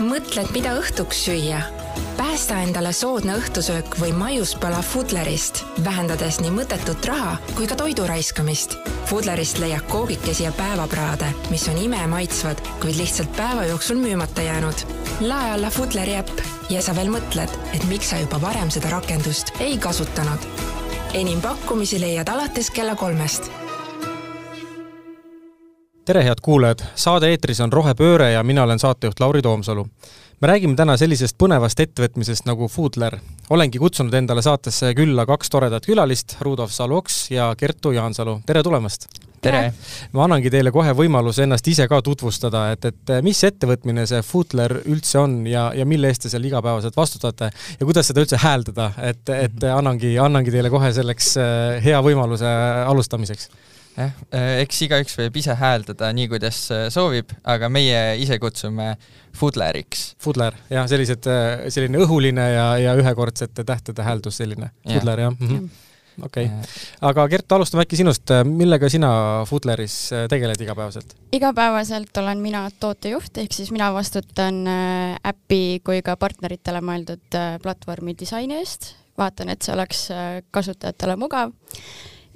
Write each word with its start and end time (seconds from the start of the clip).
mõtled, 0.00 0.50
mida 0.56 0.74
õhtuks 0.80 1.26
süüa? 1.26 1.60
päästa 2.20 2.58
endale 2.62 2.92
soodne 2.92 3.34
õhtusöök 3.38 3.96
või 4.00 4.12
maiuspala 4.16 4.82
Fudlerist, 4.84 5.62
vähendades 5.84 6.38
nii 6.40 6.50
mõttetut 6.52 7.04
raha 7.08 7.36
kui 7.56 7.66
ka 7.68 7.76
toidu 7.80 8.04
raiskamist. 8.08 8.76
Fudlerist 9.08 9.58
leiad 9.58 9.86
koogikesi 9.90 10.44
ja 10.44 10.52
päevapraade, 10.56 11.30
mis 11.50 11.64
on 11.72 11.78
imemaitsvad, 11.80 12.60
kuid 12.82 13.00
lihtsalt 13.00 13.32
päeva 13.36 13.64
jooksul 13.70 14.00
müümata 14.00 14.42
jäänud. 14.42 14.84
lae 15.20 15.50
alla 15.52 15.70
Fudleri 15.70 16.16
äpp 16.16 16.44
ja 16.70 16.82
sa 16.82 16.96
veel 16.96 17.08
mõtled, 17.12 17.56
et 17.74 17.88
miks 17.88 18.10
sa 18.10 18.20
juba 18.20 18.40
varem 18.40 18.70
seda 18.70 18.90
rakendust 18.90 19.52
ei 19.60 19.78
kasutanud. 19.78 20.46
enim 21.14 21.40
pakkumisi 21.40 22.00
leiad 22.00 22.28
alates 22.28 22.70
kella 22.70 22.94
kolmest 22.94 23.59
tere, 26.10 26.24
head 26.26 26.40
kuulajad! 26.42 26.80
saade 26.98 27.28
eetris 27.30 27.60
on 27.62 27.70
Rohepööre 27.72 28.32
ja 28.32 28.40
mina 28.42 28.64
olen 28.66 28.80
saatejuht 28.82 29.20
Lauri 29.22 29.42
Toomsalu. 29.46 29.84
me 30.40 30.48
räägime 30.48 30.74
täna 30.74 30.96
sellisest 30.98 31.36
põnevast 31.38 31.80
ettevõtmisest 31.84 32.48
nagu 32.50 32.66
Foodler. 32.68 33.18
olengi 33.50 33.78
kutsunud 33.78 34.14
endale 34.18 34.42
saatesse 34.42 34.90
külla 34.98 35.26
kaks 35.26 35.50
toredat 35.50 35.86
külalist, 35.86 36.34
Rudolf 36.40 36.74
Salu-Oks 36.74 37.30
ja 37.30 37.54
Kertu 37.56 37.92
Jaansalu, 37.92 38.40
tere 38.46 38.62
tulemast! 38.62 39.06
tere! 39.40 39.72
ma 40.12 40.26
annangi 40.26 40.50
teile 40.50 40.74
kohe 40.74 40.96
võimaluse 40.98 41.46
ennast 41.46 41.68
ise 41.68 41.86
ka 41.88 42.02
tutvustada, 42.02 42.66
et, 42.72 42.90
et 42.90 43.16
mis 43.22 43.44
ettevõtmine 43.46 44.06
see 44.10 44.26
Foodler 44.26 44.80
üldse 44.80 45.22
on 45.22 45.44
ja, 45.46 45.70
ja 45.78 45.86
mille 45.86 46.10
eest 46.10 46.26
te 46.26 46.34
seal 46.34 46.50
igapäevaselt 46.50 46.98
vastutate 46.98 47.52
ja 47.54 47.86
kuidas 47.86 48.10
seda 48.10 48.26
üldse 48.26 48.42
hääldada, 48.42 48.90
et, 48.98 49.28
et 49.30 49.70
annangi, 49.70 50.16
annangi 50.18 50.58
teile 50.58 50.74
kohe 50.74 50.90
selleks 50.90 51.36
eh, 51.38 51.82
hea 51.86 52.02
võimaluse 52.02 52.56
alustamiseks 52.90 53.52
jah, 53.96 54.14
äh, 54.34 54.54
eks 54.64 54.84
igaüks 54.86 55.16
võib 55.18 55.36
ise 55.40 55.54
hääldada 55.58 56.10
nii, 56.16 56.28
kuidas 56.30 56.62
äh, 56.74 56.86
soovib, 56.92 57.32
aga 57.48 57.70
meie 57.72 58.00
ise 58.22 58.38
kutsume 58.42 58.94
Fudleriks. 59.36 60.10
Fudler, 60.22 60.56
jah, 60.72 60.88
sellised, 60.90 61.28
äh, 61.30 61.68
selline 61.72 62.02
õhuline 62.04 62.48
ja, 62.54 62.66
ja 62.80 62.96
ühekordsete 62.98 63.64
tähtede 63.66 64.06
hääldus 64.06 64.40
selline. 64.42 64.72
Fudler, 64.86 65.26
jah 65.26 65.34
mm 65.34 65.48
-hmm. 65.48 65.68
okei 66.26 66.46
okay., 66.46 66.70
aga 67.10 67.26
Gert, 67.28 67.52
alustame 67.52 67.86
äkki 67.86 67.96
sinust, 68.00 68.32
millega 68.44 68.88
sina 68.88 69.10
Fudleris 69.48 70.10
tegeled 70.28 70.60
igapäevaselt? 70.60 71.16
igapäevaselt 71.32 72.16
olen 72.16 72.38
mina 72.38 72.68
tootejuht, 72.80 73.38
ehk 73.38 73.52
siis 73.52 73.70
mina 73.70 73.92
vastutan 73.94 74.64
äpi 75.26 75.80
kui 75.84 76.02
ka 76.02 76.16
partneritele 76.16 76.80
mõeldud 76.80 77.38
platvormi 77.62 78.14
disaini 78.18 78.58
eest, 78.58 78.94
vaatan, 79.18 79.48
et 79.48 79.62
see 79.62 79.74
oleks 79.74 80.08
kasutajatele 80.50 81.16
mugav 81.16 81.52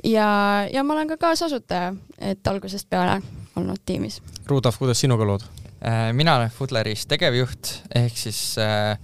ja, 0.04 0.28
ja 0.72 0.84
ma 0.84 0.94
olen 0.94 1.08
ka 1.08 1.16
kaasasutaja, 1.20 1.94
et 2.18 2.46
algusest 2.46 2.88
peale 2.90 3.20
olnud 3.56 3.82
tiimis. 3.86 4.20
Rudolf, 4.46 4.78
kuidas 4.78 5.00
sinuga 5.00 5.26
lood? 5.26 5.44
Äh, 5.84 6.12
mina 6.12 6.36
olen 6.38 6.50
Foodleris 6.50 7.06
tegevjuht, 7.06 7.72
ehk 7.94 8.16
siis 8.18 8.56
äh, 8.58 8.96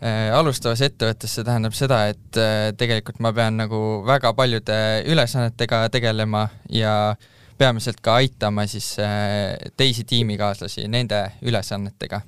äh, 0.00 0.32
alustavas 0.36 0.82
ettevõttes 0.84 1.36
see 1.36 1.46
tähendab 1.46 1.76
seda, 1.76 2.04
et 2.12 2.40
äh, 2.40 2.72
tegelikult 2.78 3.20
ma 3.24 3.32
pean 3.36 3.58
nagu 3.60 3.80
väga 4.06 4.34
paljude 4.36 4.76
ülesannetega 5.10 5.86
tegelema 5.92 6.48
ja 6.72 7.14
peamiselt 7.58 8.00
ka 8.02 8.18
aitama 8.22 8.66
siis 8.66 8.94
äh, 9.02 9.54
teisi 9.76 10.04
tiimikaaslasi 10.08 10.88
nende 10.88 11.26
ülesannetega 11.42 12.24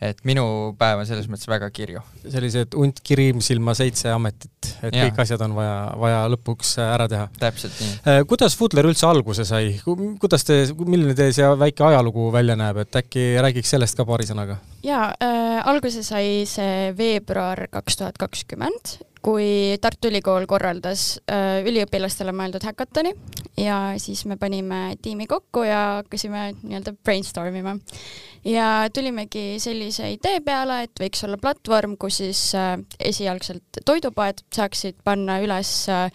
et 0.00 0.20
minu 0.28 0.44
päev 0.78 1.02
on 1.02 1.08
selles 1.08 1.26
mõttes 1.30 1.48
väga 1.50 1.68
kirju. 1.74 2.02
sellised 2.22 2.74
hunt, 2.78 3.00
kirimsilma, 3.02 3.74
seitse 3.74 4.12
ametit, 4.14 4.70
et 4.82 4.94
ja. 4.94 5.08
kõik 5.08 5.22
asjad 5.24 5.42
on 5.46 5.56
vaja, 5.56 5.76
vaja 5.98 6.20
lõpuks 6.34 6.76
ära 6.84 7.08
teha. 7.10 7.26
täpselt 7.40 7.74
nii. 7.82 7.96
Äh, 8.06 8.20
kuidas 8.30 8.56
Foodler 8.58 8.86
üldse 8.90 9.08
alguse 9.08 9.46
sai, 9.48 9.74
kuidas 9.84 10.46
te, 10.46 10.60
milline 10.84 11.16
teie 11.18 11.34
see 11.34 11.48
väike 11.64 11.86
ajalugu 11.90 12.28
välja 12.34 12.56
näeb, 12.58 12.82
et 12.84 13.00
äkki 13.02 13.30
räägiks 13.42 13.74
sellest 13.74 13.98
ka 13.98 14.06
paari 14.08 14.28
sõnaga? 14.28 14.60
jaa 14.86 15.10
äh,, 15.18 15.58
alguse 15.66 16.04
sai 16.06 16.44
see 16.46 16.92
veebruar 16.98 17.66
kaks 17.72 17.98
tuhat 17.98 18.18
kakskümmend 18.20 18.98
kui 19.24 19.76
Tartu 19.82 20.10
Ülikool 20.10 20.46
korraldas 20.48 21.18
äh, 21.30 21.60
üliõpilastele 21.66 22.32
mõeldud 22.36 22.64
häkatoni 22.68 23.12
ja 23.58 23.78
siis 24.00 24.24
me 24.30 24.38
panime 24.40 24.96
tiimi 25.02 25.26
kokku 25.30 25.64
ja 25.66 25.80
hakkasime 26.00 26.52
nii-öelda 26.60 26.94
brainstorm 27.04 27.58
ima. 27.58 27.74
ja 28.44 28.88
tulimegi 28.94 29.58
sellise 29.62 30.12
idee 30.14 30.40
peale, 30.44 30.84
et 30.86 31.02
võiks 31.02 31.24
olla 31.26 31.38
platvorm, 31.40 31.96
kus 31.98 32.22
siis 32.22 32.44
äh, 32.58 32.76
esialgselt 33.00 33.82
toidupoed 33.84 34.44
saaksid 34.54 35.02
panna 35.04 35.40
üles 35.42 35.72
äh, 35.92 36.08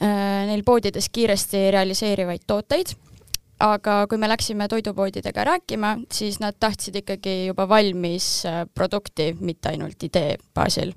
neil 0.00 0.64
poodides 0.64 1.10
kiiresti 1.12 1.68
realiseerivaid 1.74 2.46
tooteid 2.46 2.94
aga 3.60 4.06
kui 4.08 4.16
me 4.16 4.30
läksime 4.30 4.70
toidupoodidega 4.72 5.44
rääkima, 5.44 5.98
siis 6.12 6.38
nad 6.40 6.56
tahtsid 6.56 7.02
ikkagi 7.02 7.50
juba 7.50 7.66
valmis 7.68 8.46
produkti, 8.74 9.34
mitte 9.40 9.74
ainult 9.74 10.08
idee 10.08 10.38
baasil 10.56 10.94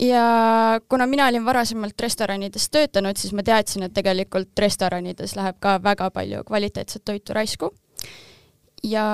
ja 0.00 0.80
kuna 0.88 1.06
mina 1.06 1.26
olin 1.26 1.44
varasemalt 1.44 2.00
restoranides 2.00 2.68
töötanud, 2.72 3.18
siis 3.18 3.32
ma 3.36 3.44
teadsin, 3.46 3.86
et 3.86 3.94
tegelikult 3.94 4.58
restoranides 4.58 5.36
läheb 5.36 5.58
ka 5.62 5.76
väga 5.82 6.10
palju 6.10 6.44
kvaliteetset 6.48 7.04
toitu 7.04 7.36
raisku. 7.36 7.72
ja 8.82 9.06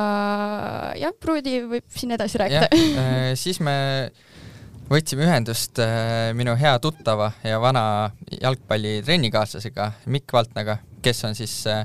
jah, 0.96 1.12
Pruudi 1.20 1.60
võib 1.68 1.84
siin 1.92 2.14
edasi 2.16 2.38
rääkida. 2.38 2.68
Äh, 2.98 3.32
siis 3.36 3.60
me 3.60 4.10
võtsime 4.88 5.26
ühendust 5.26 5.78
äh, 5.82 6.30
minu 6.34 6.54
hea 6.56 6.78
tuttava 6.80 7.32
ja 7.44 7.60
vana 7.60 8.10
jalgpallitrennykaaslasega 8.40 9.92
Mikk 10.06 10.32
Valtnaga, 10.32 10.78
kes 11.02 11.24
on 11.28 11.36
siis 11.36 11.60
äh, 11.66 11.84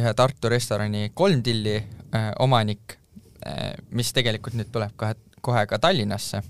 ühe 0.00 0.14
Tartu 0.16 0.48
restorani 0.48 1.10
Kolm 1.14 1.42
Tilli 1.44 1.76
omanik, 2.40 2.94
mis 3.90 4.12
tegelikult 4.14 4.54
nüüd 4.54 4.68
tuleb 4.72 4.92
kohe, 4.96 5.16
kohe 5.42 5.64
ka 5.66 5.80
Tallinnasse 5.82 6.40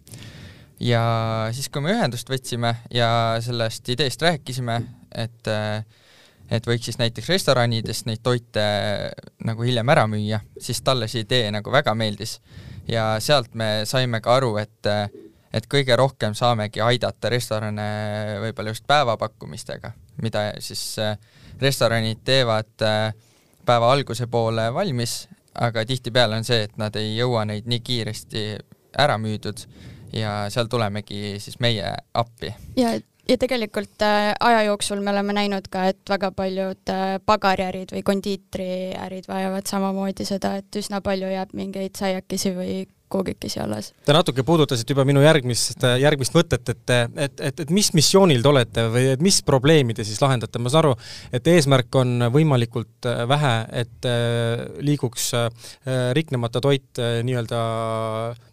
ja 0.84 1.02
siis, 1.52 1.70
kui 1.72 1.82
me 1.84 1.94
ühendust 1.94 2.28
võtsime 2.30 2.74
ja 2.92 3.08
sellest 3.44 3.88
ideest 3.94 4.22
rääkisime, 4.22 4.80
et 5.16 5.52
et 6.52 6.66
võiks 6.68 6.84
siis 6.84 6.98
näiteks 7.00 7.28
restoranidest 7.32 8.04
neid 8.04 8.20
toite 8.22 8.64
nagu 9.48 9.64
hiljem 9.64 9.88
ära 9.88 10.04
müüa, 10.10 10.42
siis 10.60 10.82
talle 10.84 11.08
see 11.08 11.24
idee 11.24 11.48
nagu 11.54 11.72
väga 11.72 11.94
meeldis. 11.96 12.40
ja 12.88 13.16
sealt 13.20 13.54
me 13.54 13.86
saime 13.88 14.20
ka 14.20 14.36
aru, 14.36 14.56
et 14.60 14.90
et 15.54 15.66
kõige 15.70 15.96
rohkem 15.96 16.34
saamegi 16.34 16.80
aidata 16.80 17.30
restorane 17.30 17.86
võib-olla 18.42 18.74
just 18.74 18.86
päevapakkumistega, 18.86 19.92
mida 20.22 20.52
siis 20.58 20.96
restoranid 21.60 22.20
teevad 22.24 22.74
päeva 23.64 23.92
alguse 23.92 24.26
poole 24.26 24.68
valmis, 24.74 25.28
aga 25.54 25.84
tihtipeale 25.86 26.36
on 26.36 26.44
see, 26.44 26.64
et 26.66 26.76
nad 26.76 26.96
ei 26.96 27.16
jõua 27.16 27.44
neid 27.48 27.70
nii 27.70 27.80
kiiresti 27.80 28.44
ära 28.98 29.16
müüdud 29.18 29.64
ja 30.16 30.44
seal 30.52 30.70
tulemegi 30.70 31.36
siis 31.42 31.58
meie 31.60 31.90
appi. 32.14 32.54
ja, 32.76 32.94
ja 33.28 33.38
tegelikult 33.40 34.02
äh, 34.02 34.32
aja 34.40 34.62
jooksul 34.68 35.00
me 35.00 35.10
oleme 35.10 35.36
näinud 35.36 35.68
ka, 35.70 35.88
et 35.92 36.00
väga 36.10 36.30
paljud 36.36 36.92
äh, 36.92 37.16
pagariärid 37.26 37.94
või 37.94 38.02
kondiitriärid 38.06 39.28
vajavad 39.28 39.70
samamoodi 39.70 40.26
seda, 40.28 40.56
et 40.60 40.80
üsna 40.80 41.00
palju 41.04 41.30
jääb 41.32 41.54
mingeid 41.56 41.96
saiakesi 41.98 42.54
või 42.56 42.76
koogikesi 43.14 43.62
alles. 43.62 43.92
Te 44.04 44.16
natuke 44.16 44.44
puudutasite 44.46 44.94
juba 44.94 45.06
minu 45.08 45.22
järgmist, 45.24 45.84
järgmist 46.02 46.34
mõtet, 46.36 46.74
et, 46.74 46.94
et, 46.94 47.40
et, 47.50 47.64
et 47.64 47.74
mis 47.74 47.92
missioonil 47.96 48.42
te 48.42 48.50
olete 48.50 48.86
või 48.92 49.06
et 49.14 49.22
mis 49.24 49.40
probleemi 49.46 49.94
te 49.96 50.06
siis 50.06 50.20
lahendate, 50.22 50.60
ma 50.62 50.72
saan 50.72 50.84
aru, 50.84 50.94
et 51.34 51.52
eesmärk 51.54 52.00
on 52.00 52.28
võimalikult 52.34 53.08
vähe, 53.30 53.54
et 53.84 54.08
äh, 54.08 54.64
liiguks 54.84 55.30
äh, 55.38 55.48
riknemata 56.16 56.62
toit 56.64 57.02
äh, 57.02 57.20
nii-öelda 57.26 57.60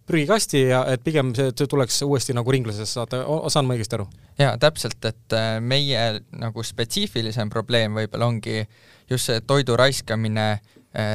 prügikasti 0.07 0.66
ja 0.69 0.83
et 0.91 1.03
pigem 1.05 1.33
see, 1.38 1.53
tuleks 1.61 2.01
uuesti 2.05 2.35
nagu 2.35 2.51
ringlusesse 2.51 3.00
saada, 3.00 3.23
saan 3.53 3.67
ma 3.67 3.77
õigesti 3.77 3.97
aru? 3.97 4.07
jaa, 4.41 4.55
täpselt, 4.61 5.00
et 5.05 5.35
meie 5.63 6.05
nagu 6.41 6.63
spetsiifilisem 6.66 7.51
probleem 7.53 7.95
võib-olla 8.00 8.29
ongi 8.31 8.63
just 9.11 9.29
see 9.29 9.41
toidu 9.47 9.75
raiskamine 9.79 10.47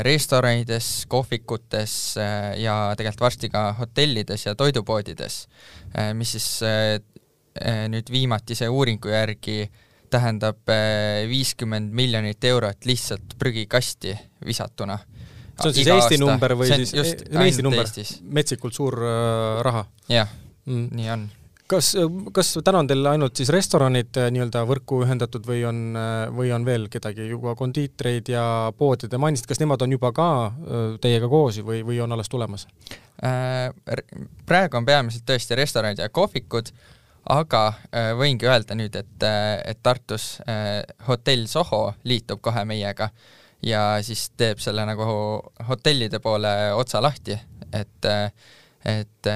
restoranides, 0.02 1.06
kohvikutes 1.08 2.16
äh, 2.16 2.52
ja 2.62 2.94
tegelikult 2.96 3.26
varsti 3.26 3.50
ka 3.52 3.72
hotellides 3.76 4.46
ja 4.46 4.54
toidupoodides, 4.56 5.42
äh, 5.98 6.14
mis 6.16 6.36
siis 6.36 6.48
nüüd 7.88 8.10
viimatise 8.12 8.66
uuringu 8.68 9.08
järgi 9.08 9.62
tähendab 10.12 10.68
viiskümmend 11.28 11.94
miljonit 11.96 12.44
eurot 12.44 12.84
lihtsalt 12.84 13.32
prügikasti 13.40 14.12
visatuna. 14.44 14.98
see 15.56 15.68
on 15.70 15.74
siis 15.74 15.86
Iga 15.86 15.94
Eesti 15.94 16.14
aasta. 16.14 16.26
number 16.26 16.52
või 16.52 16.68
siis, 16.68 16.92
just, 16.94 17.22
Eesti 17.32 17.64
number, 17.64 17.88
metsikult 18.22 18.76
suur 18.76 18.98
äh, 19.00 19.62
raha? 19.64 19.86
jah 20.12 20.28
mm., 20.66 20.88
nii 20.92 21.10
on 21.10 21.28
kas, 21.70 21.92
kas 22.32 22.52
täna 22.64 22.80
on 22.82 22.88
teil 22.90 23.06
ainult 23.10 23.38
siis 23.38 23.50
restoranid 23.54 24.16
äh, 24.20 24.28
nii-öelda 24.34 24.62
võrku 24.68 25.00
ühendatud 25.04 25.46
või 25.48 25.62
on, 25.68 25.80
äh, 25.98 26.16
või 26.34 26.50
on 26.54 26.66
veel 26.66 26.88
kedagi, 26.92 27.28
juba 27.30 27.56
kondiitreid 27.58 28.30
ja 28.32 28.44
poode, 28.78 29.10
te 29.10 29.20
mainisite, 29.20 29.50
kas 29.50 29.62
nemad 29.62 29.82
on 29.82 29.96
juba 29.96 30.12
ka 30.16 30.28
äh, 30.46 30.84
teiega 31.02 31.30
koos 31.32 31.60
või, 31.66 31.82
või 31.86 32.00
on 32.04 32.16
alles 32.16 32.32
tulemas? 32.32 32.68
praegu 33.16 34.76
on 34.76 34.84
peamiselt 34.84 35.24
tõesti 35.24 35.56
restoranid 35.56 36.02
ja 36.02 36.10
kohvikud, 36.12 36.66
aga 37.32 37.62
võingi 38.18 38.44
öelda 38.44 38.76
nüüd, 38.76 38.98
et, 39.00 39.24
et 39.24 39.78
Tartus 39.80 40.26
hotell 41.06 41.46
Soho 41.48 41.94
liitub 42.04 42.42
kohe 42.44 42.66
meiega 42.68 43.08
ja 43.64 43.86
siis 44.04 44.26
teeb 44.36 44.60
selle 44.60 44.84
nagu 44.84 45.06
hotellide 45.70 46.20
poole 46.20 46.52
otsa 46.76 47.00
lahti, 47.00 47.38
et 47.72 48.10
et 48.84 49.32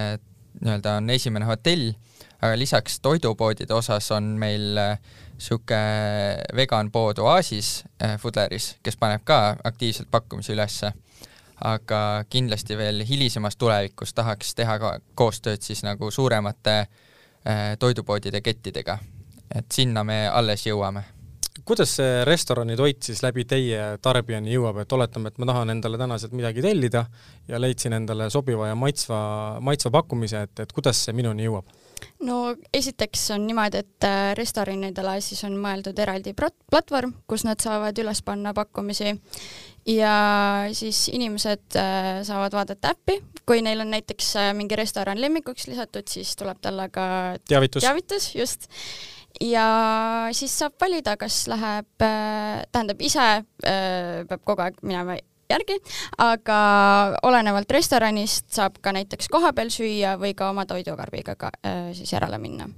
nii-öelda 0.61 0.99
on 1.01 1.11
esimene 1.17 1.49
hotell, 1.49 1.95
aga 2.41 2.59
lisaks 2.59 3.01
toidupoodide 3.01 3.75
osas 3.75 4.11
on 4.17 4.35
meil 4.41 4.79
niisugune 4.81 6.57
vegan 6.57 6.91
pood 6.91 7.19
Oasis 7.19 7.85
Fudleris, 8.19 8.75
kes 8.83 8.97
paneb 8.97 9.25
ka 9.25 9.57
aktiivselt 9.65 10.11
pakkumisi 10.11 10.53
ülesse 10.53 10.93
aga 11.65 12.25
kindlasti 12.31 12.77
veel 12.77 13.05
hilisemas 13.09 13.57
tulevikus 13.57 14.15
tahaks 14.17 14.55
teha 14.57 14.79
ka 14.81 14.93
koostööd 15.15 15.63
siis 15.63 15.83
nagu 15.85 16.11
suuremate 16.11 16.77
äh, 16.81 17.65
toidupoodide 17.79 18.41
kettidega. 18.41 18.99
et 19.55 19.67
sinna 19.73 20.05
me 20.05 20.29
alles 20.29 20.67
jõuame. 20.67 21.03
kuidas 21.65 21.97
see 21.97 22.25
restorani 22.25 22.77
toit 22.77 23.03
siis 23.03 23.23
läbi 23.23 23.45
teie 23.45 23.99
tarbijani 24.03 24.55
jõuab, 24.55 24.81
et 24.81 24.93
oletame, 24.93 25.29
et 25.29 25.39
ma 25.39 25.47
tahan 25.47 25.71
endale 25.71 25.99
täna 25.99 26.19
sealt 26.19 26.33
midagi 26.33 26.63
tellida 26.63 27.05
ja 27.49 27.61
leidsin 27.61 27.93
endale 27.93 28.31
sobiva 28.31 28.69
ja 28.69 28.75
maitsva, 28.75 29.61
maitsva 29.61 29.91
pakkumise, 29.91 30.43
et, 30.43 30.61
et 30.61 30.73
kuidas 30.73 31.05
see 31.05 31.13
minuni 31.13 31.45
jõuab? 31.45 31.80
No 32.27 32.55
esiteks 32.75 33.31
on 33.35 33.47
niimoodi, 33.49 33.83
et 33.85 34.07
äh, 34.07 34.33
restoranidele 34.39 35.17
siis 35.25 35.43
on 35.49 35.57
mõeldud 35.61 35.99
eraldi 36.03 36.35
platvorm, 36.37 37.15
kus 37.31 37.45
nad 37.49 37.61
saavad 37.63 37.99
üles 38.03 38.23
panna 38.27 38.55
pakkumisi. 38.57 39.15
Ja 39.89 40.15
siis 40.77 41.09
inimesed 41.09 41.79
äh, 41.81 42.21
saavad 42.27 42.53
vaadata 42.53 42.93
äppi, 42.93 43.17
kui 43.49 43.63
neil 43.65 43.81
on 43.81 43.91
näiteks 43.95 44.35
äh, 44.37 44.51
mingi 44.57 44.77
restoran 44.77 45.21
lemmikuks 45.21 45.71
lisatud, 45.71 46.07
siis 46.11 46.35
tuleb 46.37 46.61
talle 46.61 46.91
ka 46.93 47.07
teavitus, 47.49 47.87
teavitus, 47.87 48.29
just. 48.37 48.69
ja 49.41 49.65
siis 50.37 50.53
saab 50.61 50.77
valida, 50.81 51.17
kas 51.17 51.47
läheb, 51.49 51.91
äh, 52.05 52.61
tähendab 52.73 53.01
ise 53.01 53.31
peab 53.61 54.45
kogu 54.45 54.67
aeg 54.67 54.85
minema 54.85 55.17
järgi, 55.51 55.79
aga 56.19 56.61
olenevalt 57.27 57.71
restoranist 57.71 58.49
saab 58.55 58.79
ka 58.81 58.95
näiteks 58.97 59.29
kohapeal 59.33 59.73
süüa 59.75 60.17
või 60.21 60.35
ka 60.39 60.51
oma 60.51 60.67
toidukarbiga 60.71 61.37
ka, 61.37 61.53
siis 61.97 62.13
järele 62.15 62.39
minna. 62.39 62.71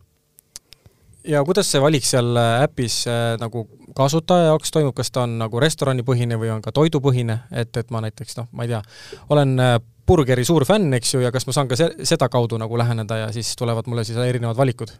Ja 1.24 1.44
kuidas 1.46 1.68
see 1.70 1.78
valik 1.82 2.06
seal 2.06 2.34
äh, 2.38 2.64
äpis 2.64 3.04
äh, 3.06 3.36
nagu 3.38 3.68
kasutaja 3.94 4.48
jaoks 4.50 4.72
toimub, 4.74 4.94
kas 4.98 5.12
ta 5.14 5.22
on 5.22 5.36
nagu 5.38 5.60
restoranipõhine 5.62 6.38
või 6.40 6.50
on 6.50 6.62
ka 6.64 6.72
toidupõhine, 6.74 7.36
et, 7.54 7.70
et 7.78 7.92
ma 7.94 8.00
näiteks 8.02 8.40
noh, 8.40 8.48
ma 8.50 8.66
ei 8.66 8.72
tea, 8.72 8.80
olen 9.30 9.54
äh, 9.62 9.76
burgeri 10.06 10.42
suur 10.44 10.66
fänn, 10.66 10.90
eks 10.98 11.14
ju, 11.14 11.22
ja 11.22 11.30
kas 11.30 11.46
ma 11.46 11.54
saan 11.54 11.70
ka 11.70 11.78
se-, 11.78 11.92
sedakaudu 12.08 12.58
nagu 12.58 12.78
läheneda 12.78 13.20
ja 13.20 13.28
siis 13.34 13.54
tulevad 13.58 13.86
mulle 13.86 14.04
siis 14.08 14.18
erinevad 14.18 14.58
valikud? 14.58 14.94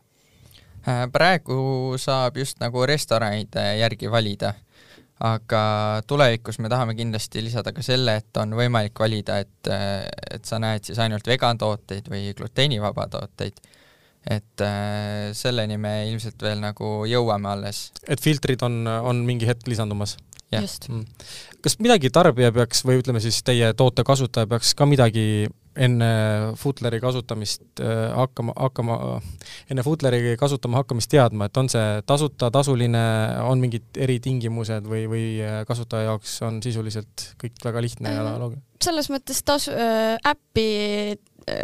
praegu 1.15 1.95
saab 2.03 2.41
just 2.41 2.57
nagu 2.59 2.81
restoranide 2.91 3.63
järgi 3.79 4.09
valida, 4.11 4.49
aga 5.23 5.63
tulevikus 6.07 6.59
me 6.59 6.71
tahame 6.73 6.97
kindlasti 6.99 7.43
lisada 7.45 7.71
ka 7.75 7.85
selle, 7.87 8.17
et 8.19 8.41
on 8.43 8.57
võimalik 8.59 8.99
valida, 8.99 9.39
et, 9.45 9.71
et 9.71 10.49
sa 10.49 10.59
näed 10.63 10.89
siis 10.89 10.99
ainult 11.03 11.27
vegan 11.29 11.61
tooteid 11.61 12.11
või 12.11 12.33
gluteenivaba 12.39 13.07
tooteid 13.13 13.61
et 14.23 14.63
äh, 14.63 15.31
selleni 15.35 15.79
me 15.83 15.95
ilmselt 16.11 16.43
veel 16.43 16.61
nagu 16.63 16.91
jõuame 17.11 17.51
alles. 17.57 17.89
et 18.07 18.21
filtrid 18.23 18.63
on, 18.63 18.85
on 18.87 19.25
mingi 19.27 19.49
hetk 19.49 19.67
lisandumas? 19.71 20.17
just 20.53 20.89
mm.. 20.91 21.07
kas 21.65 21.79
midagi 21.83 22.11
tarbija 22.13 22.53
peaks 22.55 22.85
või 22.87 23.01
ütleme 23.01 23.23
siis 23.25 23.41
teie 23.47 23.73
toote 23.75 24.05
kasutaja 24.07 24.47
peaks 24.51 24.75
ka 24.79 24.87
midagi 24.87 25.49
enne 25.77 26.09
Foodleri 26.59 27.01
kasutamist 27.01 27.81
äh, 27.81 28.11
hakkama, 28.17 28.55
hakkama, 28.57 28.99
enne 29.71 29.85
Foodleri 29.87 30.37
kasutama 30.41 30.83
hakkamist 30.83 31.11
teadma, 31.13 31.49
et 31.49 31.61
on 31.61 31.71
see 31.73 32.03
tasuta, 32.09 32.51
tasuline, 32.55 33.03
on 33.49 33.63
mingid 33.63 34.01
eritingimused 34.05 34.89
või, 34.89 35.07
või 35.11 35.27
äh, 35.45 35.63
kasutaja 35.69 36.11
jaoks 36.11 36.37
on 36.47 36.61
sisuliselt 36.65 37.33
kõik 37.41 37.63
väga 37.65 37.85
lihtne 37.85 38.15
ja 38.15 38.27
loogiline? 38.33 38.65
selles 38.83 39.09
mõttes 39.13 39.39
tasu 39.47 39.71
äh,, 39.71 40.17
äppi 40.27 40.69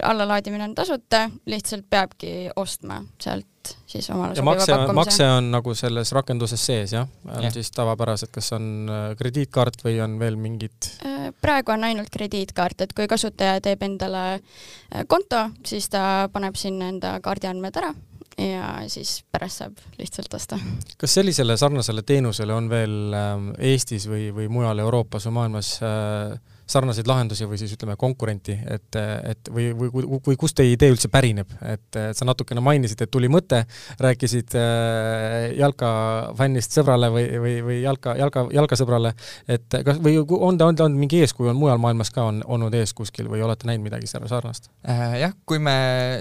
allalaadimine 0.02 0.64
on 0.64 0.74
tasuta, 0.74 1.28
lihtsalt 1.46 1.86
peabki 1.90 2.48
ostma 2.56 3.02
sealt 3.22 3.46
siis 3.88 4.10
omale 4.12 4.36
sobiva 4.36 4.54
makse, 4.54 4.76
makse 4.96 5.28
on 5.38 5.50
nagu 5.52 5.74
selles 5.78 6.12
rakenduses 6.16 6.64
sees, 6.70 6.92
jah? 6.96 7.08
on 7.28 7.46
ja. 7.46 7.52
siis 7.54 7.70
tavapärased, 7.74 8.30
kas 8.34 8.52
on 8.56 8.88
äh, 8.92 9.06
krediitkaart 9.18 9.84
või 9.86 9.98
on 10.04 10.18
veel 10.20 10.36
mingid? 10.40 10.90
Äh, 11.06 11.30
praegu 11.40 11.74
on 11.74 11.86
ainult 11.88 12.12
krediitkaart, 12.14 12.86
et 12.86 12.94
kui 12.96 13.08
kasutaja 13.10 13.62
teeb 13.64 13.82
endale 13.86 14.26
äh, 14.36 15.06
konto, 15.08 15.48
siis 15.66 15.88
ta 15.92 16.28
paneb 16.32 16.58
sinna 16.60 16.92
enda 16.92 17.16
kaardiandmed 17.24 17.80
ära 17.82 17.94
ja 18.38 18.66
siis 18.86 19.24
pärast 19.32 19.64
saab 19.64 19.80
lihtsalt 19.98 20.34
osta. 20.34 20.58
kas 20.98 21.14
sellisele 21.18 21.56
sarnasele 21.58 22.04
teenusele 22.06 22.54
on 22.54 22.68
veel 22.70 23.16
ähm, 23.16 23.48
Eestis 23.58 24.06
või, 24.10 24.28
või 24.34 24.46
mujal 24.52 24.78
Euroopas 24.84 25.26
või 25.26 25.38
maailmas 25.40 25.72
äh, 25.82 26.38
sarnaseid 26.68 27.08
lahendusi 27.08 27.46
või 27.48 27.58
siis 27.60 27.72
ütleme, 27.74 27.96
konkurenti, 28.00 28.54
et, 28.70 28.98
et 29.30 29.50
või, 29.52 29.70
või, 29.76 30.04
või 30.26 30.36
kust 30.40 30.58
teie 30.58 30.74
idee 30.74 30.92
üldse 30.92 31.10
pärineb, 31.12 31.50
et 31.64 31.98
sa 32.16 32.28
natukene 32.28 32.62
mainisid, 32.64 33.00
et 33.02 33.12
tuli 33.12 33.30
mõte, 33.32 33.62
rääkisid 34.00 34.56
äh, 34.58 35.48
jalkafännist 35.58 36.76
sõbrale 36.76 37.10
või, 37.14 37.26
või, 37.40 37.54
või 37.64 37.78
jalka, 37.82 38.14
jalka, 38.20 38.44
jalkasõbrale, 38.54 39.14
et 39.48 39.78
kas, 39.86 40.00
või 40.04 40.18
on 40.20 40.60
ta, 40.60 40.68
on 40.68 40.78
ta 40.78 40.86
olnud 40.86 41.00
mingi 41.00 41.22
eeskuju, 41.24 41.52
on 41.54 41.60
mujal 41.60 41.80
maailmas 41.82 42.12
ka 42.14 42.28
on 42.28 42.42
olnud 42.46 42.76
ees 42.76 42.92
kuskil 42.96 43.30
või 43.32 43.42
olete 43.44 43.68
näinud 43.68 43.88
midagi 43.88 44.10
sarnast 44.10 44.70
äh,? 44.84 45.18
jah, 45.24 45.34
kui 45.48 45.60
me 45.62 45.78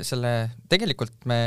selle, 0.07 0.33
tegelikult 0.71 1.27
me 1.29 1.39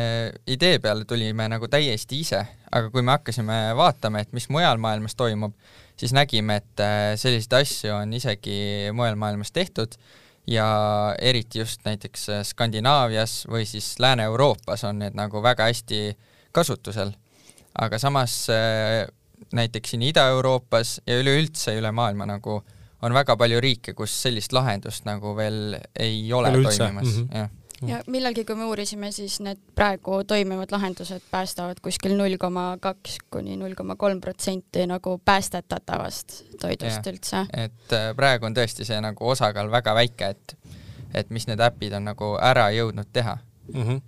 idee 0.50 0.78
peale 0.82 1.06
tulime 1.08 1.48
nagu 1.50 1.68
täiesti 1.72 2.20
ise, 2.20 2.44
aga 2.70 2.90
kui 2.92 3.02
me 3.02 3.16
hakkasime 3.16 3.62
vaatama, 3.78 4.22
et 4.22 4.34
mis 4.36 4.48
mujal 4.52 4.80
maailmas 4.82 5.16
toimub, 5.18 5.56
siis 6.00 6.14
nägime, 6.16 6.60
et 6.62 6.80
äh, 6.80 7.12
selliseid 7.20 7.58
asju 7.60 7.92
on 7.94 8.16
isegi 8.16 8.56
mujal 8.96 9.18
maailmas 9.20 9.52
tehtud 9.52 9.96
ja 10.48 10.66
eriti 11.20 11.60
just 11.60 11.84
näiteks 11.84 12.28
äh, 12.32 12.42
Skandinaavias 12.46 13.44
või 13.50 13.66
siis 13.68 13.92
Lääne-Euroopas 14.00 14.84
on 14.88 15.02
need 15.04 15.18
nagu 15.18 15.42
väga 15.44 15.68
hästi 15.68 16.16
kasutusel. 16.56 17.12
aga 17.78 17.98
samas 17.98 18.46
äh, 18.50 19.06
näiteks 19.52 19.90
siin 19.90 20.02
Ida-Euroopas 20.08 21.00
ja 21.06 21.20
üleüldse 21.20 21.76
üle 21.78 21.92
maailma 21.92 22.26
nagu 22.26 22.62
on 23.02 23.14
väga 23.14 23.36
palju 23.36 23.60
riike, 23.60 23.94
kus 23.96 24.12
sellist 24.22 24.52
lahendust 24.52 25.04
nagu 25.04 25.36
veel 25.36 25.78
ei 25.98 26.32
ole 26.32 26.50
Üleüldse. 26.52 26.78
toimimas 26.78 27.16
mm, 27.16 27.28
-hmm. 27.28 27.38
jah 27.38 27.59
ja 27.86 28.00
millalgi, 28.06 28.44
kui 28.44 28.56
me 28.58 28.66
uurisime, 28.68 29.12
siis 29.12 29.38
need 29.44 29.60
praegu 29.74 30.20
toimivad 30.28 30.72
lahendused 30.72 31.22
päästavad 31.30 31.80
kuskil 31.82 32.16
null 32.18 32.36
koma 32.40 32.76
kaks 32.80 33.18
kuni 33.30 33.56
null 33.60 33.74
koma 33.78 33.96
kolm 33.96 34.20
protsenti 34.20 34.86
nagu 34.90 35.16
päästetatavast 35.24 36.36
toidust 36.60 37.06
ja, 37.06 37.12
üldse. 37.12 37.44
et 37.64 37.96
äh, 37.96 38.10
praegu 38.16 38.50
on 38.50 38.56
tõesti 38.56 38.86
see 38.88 39.00
nagu 39.00 39.28
osakaal 39.32 39.70
väga 39.72 39.94
väike, 39.96 40.30
et 40.34 40.56
et 41.14 41.30
mis 41.30 41.46
need 41.50 41.60
äpid 41.60 41.96
on 41.98 42.06
nagu 42.12 42.34
ära 42.42 42.70
jõudnud 42.74 43.08
teha 43.12 43.38
mm. 43.74 43.82
-hmm 43.82 44.00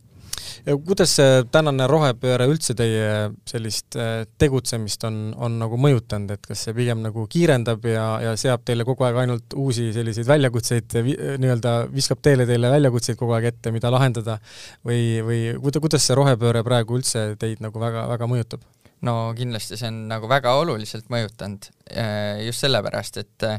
kuidas 0.87 1.15
see 1.19 1.43
tänane 1.53 1.87
rohepööre 1.91 2.47
üldse 2.51 2.75
teie 2.79 3.31
sellist 3.49 3.97
äh, 3.99 4.25
tegutsemist 4.41 5.05
on, 5.09 5.21
on 5.37 5.59
nagu 5.63 5.79
mõjutanud, 5.81 6.35
et 6.37 6.47
kas 6.47 6.67
see 6.67 6.77
pigem 6.77 7.03
nagu 7.05 7.27
kiirendab 7.31 7.87
ja, 7.89 8.07
ja 8.27 8.35
seab 8.41 8.65
teile 8.67 8.87
kogu 8.89 9.07
aeg 9.09 9.23
ainult 9.25 9.57
uusi 9.59 9.91
selliseid 9.95 10.29
väljakutseid, 10.29 10.99
nii-öelda 11.43 11.75
viskab 11.93 12.23
teele 12.25 12.47
teile 12.49 12.71
väljakutseid 12.73 13.19
kogu 13.21 13.37
aeg 13.39 13.51
ette, 13.53 13.75
mida 13.75 13.93
lahendada 13.93 14.39
või, 14.87 15.21
või 15.27 15.43
kuidas 15.81 16.07
see 16.07 16.19
rohepööre 16.19 16.65
praegu 16.67 17.01
üldse 17.01 17.33
teid 17.41 17.63
nagu 17.65 17.83
väga, 17.83 18.07
väga 18.15 18.31
mõjutab? 18.31 18.65
no 19.03 19.33
kindlasti 19.37 19.79
see 19.79 19.91
on 19.91 20.05
nagu 20.11 20.29
väga 20.31 20.55
oluliselt 20.61 21.09
mõjutanud, 21.13 21.69
äh, 21.91 22.45
just 22.47 22.63
sellepärast, 22.63 23.19
et 23.23 23.47
äh, 23.49 23.59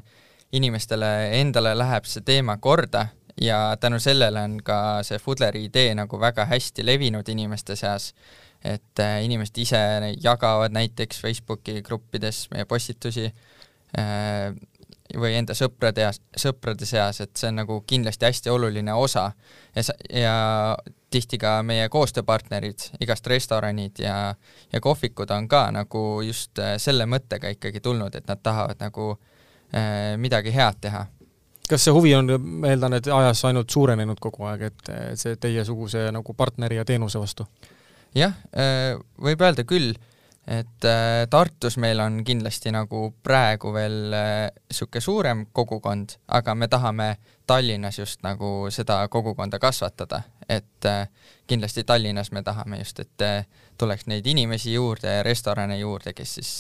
inimestele 0.56 1.10
endale 1.40 1.74
läheb 1.78 2.08
see 2.08 2.24
teema 2.26 2.56
korda 2.64 3.08
ja 3.42 3.78
tänu 3.80 4.00
sellele 4.00 4.42
on 4.42 4.58
ka 4.64 5.04
see 5.04 5.20
Fudleri 5.20 5.66
idee 5.66 5.96
nagu 5.96 6.20
väga 6.20 6.46
hästi 6.46 6.86
levinud 6.86 7.30
inimeste 7.30 7.76
seas, 7.76 8.14
et 8.64 9.00
äh, 9.00 9.24
inimesed 9.26 9.58
ise 9.58 9.82
jagavad 10.24 10.72
näiteks 10.72 11.22
Facebooki 11.22 11.82
gruppides 11.82 12.48
meie 12.52 12.66
postitusi 12.66 13.26
äh, 13.26 14.54
või 15.20 15.36
enda 15.38 15.54
sõprade 15.58 16.08
sõprade 16.40 16.86
seas, 16.86 17.22
et 17.22 17.36
see 17.38 17.50
on 17.52 17.60
nagu 17.62 17.80
kindlasti 17.88 18.26
hästi 18.26 18.50
oluline 18.50 18.94
osa. 18.94 19.32
Ja, 19.76 19.84
ja 20.10 20.36
tihti 21.14 21.38
ka 21.38 21.58
meie 21.66 21.90
koostööpartnerid, 21.94 22.88
igast 23.02 23.28
restoranid 23.28 24.00
ja, 24.02 24.36
ja 24.74 24.82
kohvikud 24.82 25.32
on 25.32 25.48
ka 25.48 25.68
nagu 25.76 26.22
just 26.26 26.60
äh, 26.60 26.78
selle 26.82 27.06
mõttega 27.10 27.52
ikkagi 27.54 27.84
tulnud, 27.84 28.16
et 28.16 28.30
nad 28.30 28.42
tahavad 28.44 28.82
nagu 28.82 29.12
äh, 29.14 30.16
midagi 30.18 30.54
head 30.56 30.82
teha 30.82 31.06
kas 31.70 31.86
see 31.86 31.94
huvi 31.96 32.16
on, 32.16 32.32
ma 32.40 32.74
eeldan, 32.74 32.98
et 33.00 33.08
ajas 33.08 33.46
ainult 33.48 33.70
suurenenud 33.72 34.20
kogu 34.22 34.50
aeg, 34.50 34.68
et 34.72 34.92
see 35.20 35.38
teiesuguse 35.40 36.10
nagu 36.12 36.36
partneri 36.38 36.82
ja 36.82 36.86
teenuse 36.86 37.22
vastu? 37.22 37.48
jah, 38.16 38.34
äh, 38.58 38.96
võib 39.22 39.42
öelda 39.42 39.66
küll, 39.68 39.94
et 40.48 40.86
äh, 40.88 41.24
Tartus 41.32 41.78
meil 41.82 42.02
on 42.04 42.20
kindlasti 42.28 42.74
nagu 42.76 43.06
praegu 43.24 43.72
veel 43.74 43.98
niisugune 44.14 45.02
äh, 45.02 45.06
suurem 45.06 45.46
kogukond, 45.52 46.18
aga 46.28 46.56
me 46.56 46.68
tahame 46.68 47.16
Tallinnas 47.48 48.00
just 48.00 48.22
nagu 48.24 48.70
seda 48.72 49.02
kogukonda 49.12 49.60
kasvatada, 49.60 50.22
et 50.50 50.88
kindlasti 51.48 51.84
Tallinnas 51.84 52.32
me 52.32 52.44
tahame 52.44 52.80
just, 52.80 53.00
et 53.04 53.48
tuleks 53.78 54.08
neid 54.08 54.28
inimesi 54.28 54.74
juurde 54.74 55.18
ja 55.18 55.24
restorane 55.24 55.80
juurde, 55.80 56.14
kes 56.14 56.36
siis 56.40 56.54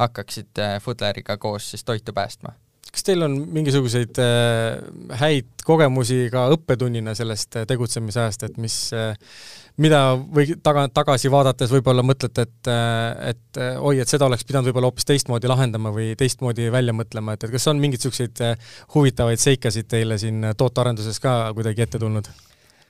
hakkaksid 0.00 0.60
Foodleriga 0.80 1.36
koos 1.40 1.70
siis 1.70 1.84
toitu 1.84 2.12
päästma 2.12 2.52
kas 2.90 3.06
teil 3.06 3.22
on 3.22 3.36
mingisuguseid 3.54 4.18
äh, 4.22 4.80
häid 5.20 5.64
kogemusi 5.66 6.24
ka 6.32 6.48
õppetunnina 6.54 7.14
sellest 7.18 7.60
äh, 7.60 7.66
tegutsemisajast, 7.70 8.48
et 8.48 8.58
mis 8.62 8.76
äh, 8.96 9.12
mida 9.80 10.02
või 10.18 10.56
taga, 10.64 10.88
tagasi 10.92 11.30
vaadates 11.32 11.70
võib-olla 11.72 12.02
mõtlete, 12.04 12.44
et, 12.44 12.70
et 13.30 13.60
oi, 13.78 13.94
et 14.02 14.10
seda 14.10 14.26
oleks 14.26 14.44
pidanud 14.44 14.68
võib-olla 14.68 14.90
hoopis 14.90 15.06
teistmoodi 15.08 15.48
lahendama 15.48 15.92
või 15.94 16.10
teistmoodi 16.18 16.66
välja 16.74 16.92
mõtlema, 16.96 17.36
et, 17.36 17.46
et 17.46 17.54
kas 17.54 17.68
on 17.70 17.80
mingeid 17.80 18.02
niisuguseid 18.02 18.42
huvitavaid 18.94 19.40
seikasid 19.40 19.88
teile 19.88 20.18
siin 20.20 20.50
tootearenduses 20.58 21.22
ka 21.22 21.36
kuidagi 21.56 21.86
ette 21.86 22.02
tulnud? 22.02 22.28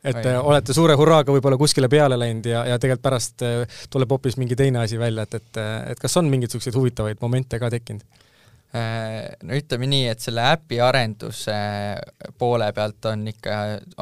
et 0.00 0.16
Vai. 0.16 0.32
olete 0.40 0.72
suure 0.74 0.96
hurraaga 0.96 1.30
võib-olla 1.36 1.58
kuskile 1.60 1.86
peale 1.92 2.16
läinud 2.18 2.48
ja, 2.48 2.64
ja 2.72 2.78
tegelikult 2.80 3.04
pärast 3.04 3.44
tuleb 3.92 4.16
hoopis 4.16 4.40
mingi 4.40 4.56
teine 4.56 4.80
asi 4.80 4.98
välja, 4.98 5.28
et, 5.28 5.36
et, 5.36 5.62
et 5.92 6.00
kas 6.00 6.16
on 6.16 6.32
mingeid 6.32 6.48
niisuguseid 6.48 6.80
huvitavaid 6.80 7.20
momente 7.22 7.60
ka 7.60 7.70
tekkinud? 7.70 8.24
Äh, 8.70 9.32
no 9.42 9.56
ütleme 9.58 9.88
nii, 9.90 10.04
et 10.12 10.20
selle 10.22 10.44
äpi 10.52 10.76
arenduse 10.78 11.54
poole 12.38 12.68
pealt 12.70 13.08
on 13.10 13.24
ikka 13.26 13.54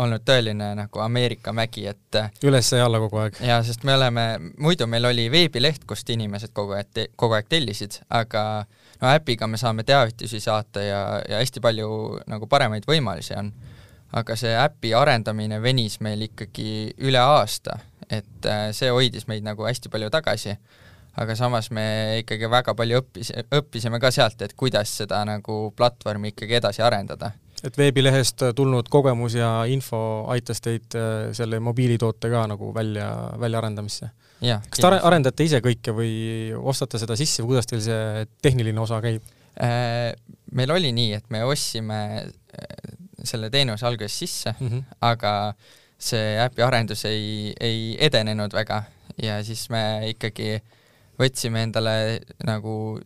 olnud 0.03 0.27
tõeline 0.29 0.75
nagu 0.77 1.01
Ameerika 1.01 1.55
mägi, 1.57 1.87
et 1.89 2.19
üles 2.45 2.69
ja 2.77 2.85
alla 2.85 3.01
kogu 3.01 3.23
aeg. 3.23 3.39
jaa, 3.49 3.63
sest 3.65 3.87
me 3.89 3.95
oleme, 3.97 4.27
muidu 4.61 4.85
meil 4.85 5.09
oli 5.09 5.25
veebileht, 5.33 5.87
kust 5.89 6.13
inimesed 6.13 6.53
kogu 6.53 6.77
aeg, 6.77 7.01
kogu 7.17 7.39
aeg 7.39 7.49
tellisid, 7.49 7.97
aga 8.13 8.43
no 9.01 9.09
äpiga 9.09 9.49
me 9.49 9.57
saame 9.57 9.87
teavitusi 9.89 10.41
saata 10.45 10.85
ja, 10.85 11.01
ja 11.25 11.41
hästi 11.41 11.65
palju 11.65 11.89
nagu 12.29 12.49
paremaid 12.51 12.85
võimalusi 12.89 13.39
on. 13.41 13.49
aga 14.13 14.37
see 14.37 14.53
äpi 14.53 14.93
arendamine 14.97 15.63
venis 15.65 15.97
meil 16.05 16.29
ikkagi 16.29 16.93
üle 17.09 17.25
aasta, 17.25 17.79
et 18.11 18.45
äh, 18.45 18.69
see 18.77 18.93
hoidis 18.93 19.25
meid 19.33 19.49
nagu 19.49 19.65
hästi 19.65 19.89
palju 19.89 20.13
tagasi 20.13 20.59
aga 21.19 21.35
samas 21.39 21.71
me 21.75 21.85
ikkagi 22.23 22.49
väga 22.51 22.75
palju 22.79 23.03
õppis, 23.03 23.33
õppisime 23.59 24.01
ka 24.03 24.11
sealt, 24.15 24.41
et 24.45 24.55
kuidas 24.59 24.93
seda 25.01 25.21
nagu 25.27 25.59
platvormi 25.77 26.33
ikkagi 26.35 26.59
edasi 26.61 26.85
arendada. 26.85 27.33
et 27.65 27.75
veebilehest 27.79 28.45
tulnud 28.55 28.87
kogemus 28.89 29.35
ja 29.35 29.65
info 29.67 30.01
aitas 30.31 30.61
teid 30.63 30.95
äh, 30.95 31.33
selle 31.35 31.59
mobiilitoote 31.59 32.31
ka 32.31 32.47
nagu 32.47 32.71
välja, 32.75 33.09
väljaarendamisse? 33.41 34.11
kas 34.39 34.79
te 34.79 34.93
arendate 35.11 35.45
ise 35.45 35.59
kõike 35.65 35.95
või 35.95 36.13
ostate 36.55 37.01
seda 37.03 37.17
sisse 37.19 37.43
või 37.43 37.57
kuidas 37.57 37.67
teil 37.67 37.83
see 37.83 38.29
tehniline 38.43 38.81
osa 38.81 39.01
käib? 39.03 39.27
Äh, 39.59 40.15
meil 40.55 40.71
oli 40.71 40.93
nii, 40.95 41.19
et 41.19 41.27
me 41.35 41.43
ostsime 41.43 42.01
äh, 42.23 42.79
selle 43.27 43.51
teenuse 43.51 43.87
alguses 43.87 44.19
sisse 44.19 44.55
mm, 44.55 44.69
-hmm. 44.69 44.97
aga 45.01 45.35
see 45.99 46.39
äpi 46.39 46.63
arendus 46.63 47.05
ei, 47.11 47.53
ei 47.61 47.97
edenenud 47.99 48.55
väga 48.55 48.85
ja 49.19 49.43
siis 49.43 49.67
me 49.71 49.83
ikkagi 50.15 50.53
äh, 50.55 50.78
võtsime 51.19 51.63
endale 51.67 51.95
nagu 52.47 52.99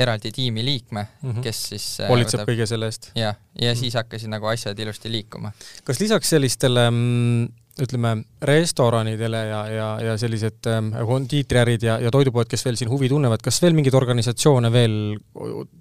eraldi 0.00 0.30
tiimi 0.32 0.62
liikme 0.64 1.02
mm, 1.02 1.30
-hmm. 1.30 1.42
kes 1.44 1.62
siis 1.72 1.86
hoolitseb 2.08 2.44
kõige 2.48 2.66
selle 2.66 2.88
eest? 2.90 3.10
jah, 3.18 3.36
ja 3.60 3.74
siis 3.76 3.94
hakkasid 3.98 4.30
nagu 4.32 4.46
asjad 4.50 4.78
ilusti 4.78 5.12
liikuma. 5.12 5.52
kas 5.84 6.00
lisaks 6.00 6.30
sellistele 6.36 6.86
mm, 6.90 7.48
ütleme, 7.78 8.14
restoranidele 8.42 9.40
ja, 9.46 9.60
ja, 9.70 9.88
ja 10.02 10.14
sellised 10.18 10.66
ähm, 10.68 10.90
kondiitriärid 11.06 11.84
ja, 11.86 11.96
ja 12.02 12.10
toidupoed, 12.12 12.48
kes 12.50 12.64
veel 12.66 12.78
siin 12.80 12.90
huvi 12.90 13.08
tunnevad, 13.12 13.42
kas 13.44 13.60
veel 13.62 13.76
mingeid 13.76 13.94
organisatsioone 13.96 14.70
veel 14.74 14.96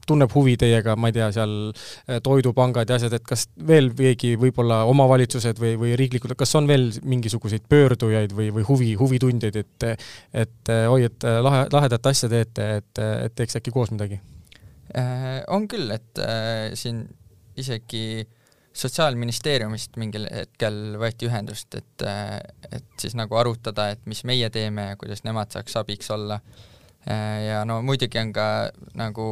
tunneb 0.08 0.34
huvi 0.36 0.56
teiega, 0.60 0.96
ma 1.00 1.10
ei 1.10 1.18
tea, 1.18 1.30
seal 1.36 1.56
äh, 1.72 2.20
toidupangad 2.24 2.90
ja 2.90 3.00
asjad, 3.00 3.18
et 3.18 3.26
kas 3.28 3.48
veel 3.68 3.92
keegi, 3.98 4.36
võib-olla 4.40 4.84
omavalitsused 4.92 5.62
või, 5.62 5.76
või 5.82 5.96
riiklikud, 6.00 6.36
kas 6.40 6.56
on 6.60 6.70
veel 6.70 6.90
mingisuguseid 7.04 7.66
pöördujaid 7.72 8.36
või, 8.38 8.52
või 8.56 8.68
huvi, 8.70 8.94
huvitundjaid, 9.00 9.62
et 9.64 9.90
et 9.90 10.72
äh, 10.72 10.86
oi, 10.92 11.08
et 11.10 11.26
äh, 11.26 11.40
lahe, 11.44 11.66
lahedat 11.74 12.12
asja 12.12 12.30
teete, 12.32 12.70
et, 12.80 13.06
et 13.26 13.36
teeks 13.36 13.60
äkki 13.60 13.74
koos 13.74 13.94
midagi? 13.96 14.22
On 15.54 15.68
küll, 15.70 15.92
et 15.94 16.18
äh, 16.24 16.72
siin 16.78 17.04
isegi 17.60 18.04
äh, 18.24 18.39
Sotsiaalministeeriumist 18.80 19.98
mingil 20.00 20.28
hetkel 20.32 20.96
võeti 21.02 21.28
ühendust, 21.28 21.76
et, 21.76 22.04
et 22.72 23.02
siis 23.02 23.16
nagu 23.20 23.36
arutada, 23.36 23.90
et 23.92 24.06
mis 24.08 24.24
meie 24.24 24.50
teeme 24.54 24.92
ja 24.92 25.00
kuidas 25.00 25.26
nemad 25.26 25.52
saaks 25.52 25.76
abiks 25.82 26.12
olla. 26.16 26.40
ja 27.44 27.64
no 27.66 27.82
muidugi 27.82 28.20
on 28.20 28.32
ka 28.36 28.46
nagu 28.96 29.26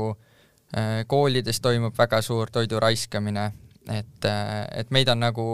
koolides 1.08 1.62
toimub 1.62 1.96
väga 1.98 2.22
suur 2.22 2.51
toidu 2.51 2.80
raiskamine, 2.80 3.51
et, 3.92 4.27
et 4.75 4.92
meid 4.92 5.08
on 5.13 5.24
nagu 5.24 5.48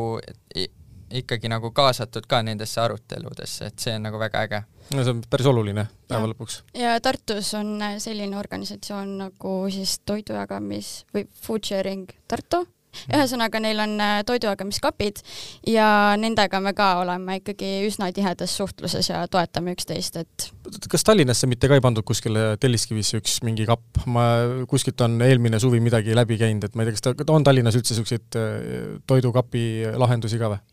ikkagi 1.13 1.49
nagu 1.51 1.71
kaasatud 1.71 2.25
ka 2.29 2.41
nendesse 2.45 2.81
aruteludesse, 2.81 3.69
et 3.69 3.85
see 3.85 3.95
on 3.95 4.07
nagu 4.07 4.19
väga 4.21 4.43
äge. 4.47 4.61
no 4.93 5.03
see 5.03 5.13
on 5.13 5.21
päris 5.29 5.49
oluline 5.49 5.85
päeva 6.09 6.29
lõpuks. 6.31 6.61
ja 6.77 6.95
Tartus 7.01 7.53
on 7.59 7.75
selline 8.01 8.37
organisatsioon 8.37 9.17
nagu 9.25 9.57
siis 9.73 9.99
toidujagamis 10.05 10.93
või 11.13 11.27
Food 11.45 11.69
Sharing 11.69 12.09
Tartu 12.27 12.65
ühesõnaga, 13.15 13.61
neil 13.63 13.79
on 13.83 13.95
äh, 14.03 14.15
toidujagamiskapid 14.27 15.21
ja 15.69 15.87
nendega 16.19 16.61
me 16.63 16.75
ka 16.77 16.89
oleme 17.03 17.39
ikkagi 17.41 17.71
üsna 17.87 18.09
tihedas 18.15 18.55
suhtluses 18.59 19.09
ja 19.11 19.23
toetame 19.31 19.75
üksteist, 19.77 20.19
et 20.23 20.49
kas 20.89 21.05
Tallinnasse 21.07 21.49
mitte 21.49 21.69
ka 21.69 21.77
ei 21.79 21.83
pandud 21.83 22.05
kuskile 22.07 22.53
Telliskivisse 22.61 23.19
üks 23.21 23.39
mingi 23.45 23.67
kapp, 23.69 24.03
ma 24.05 24.27
kuskilt 24.69 25.01
on 25.05 25.19
eelmine 25.25 25.59
suvi 25.61 25.81
midagi 25.83 26.15
läbi 26.17 26.37
käinud, 26.41 26.67
et 26.67 26.77
ma 26.77 26.85
ei 26.85 26.91
tea, 26.91 26.99
kas 26.99 27.25
ta, 27.25 27.33
on 27.33 27.45
Tallinnas 27.45 27.79
üldse 27.79 27.95
niisuguseid 27.95 28.39
äh, 28.39 29.01
toidukapi 29.09 29.65
lahendusi 29.99 30.41
ka 30.41 30.53
või? 30.55 30.63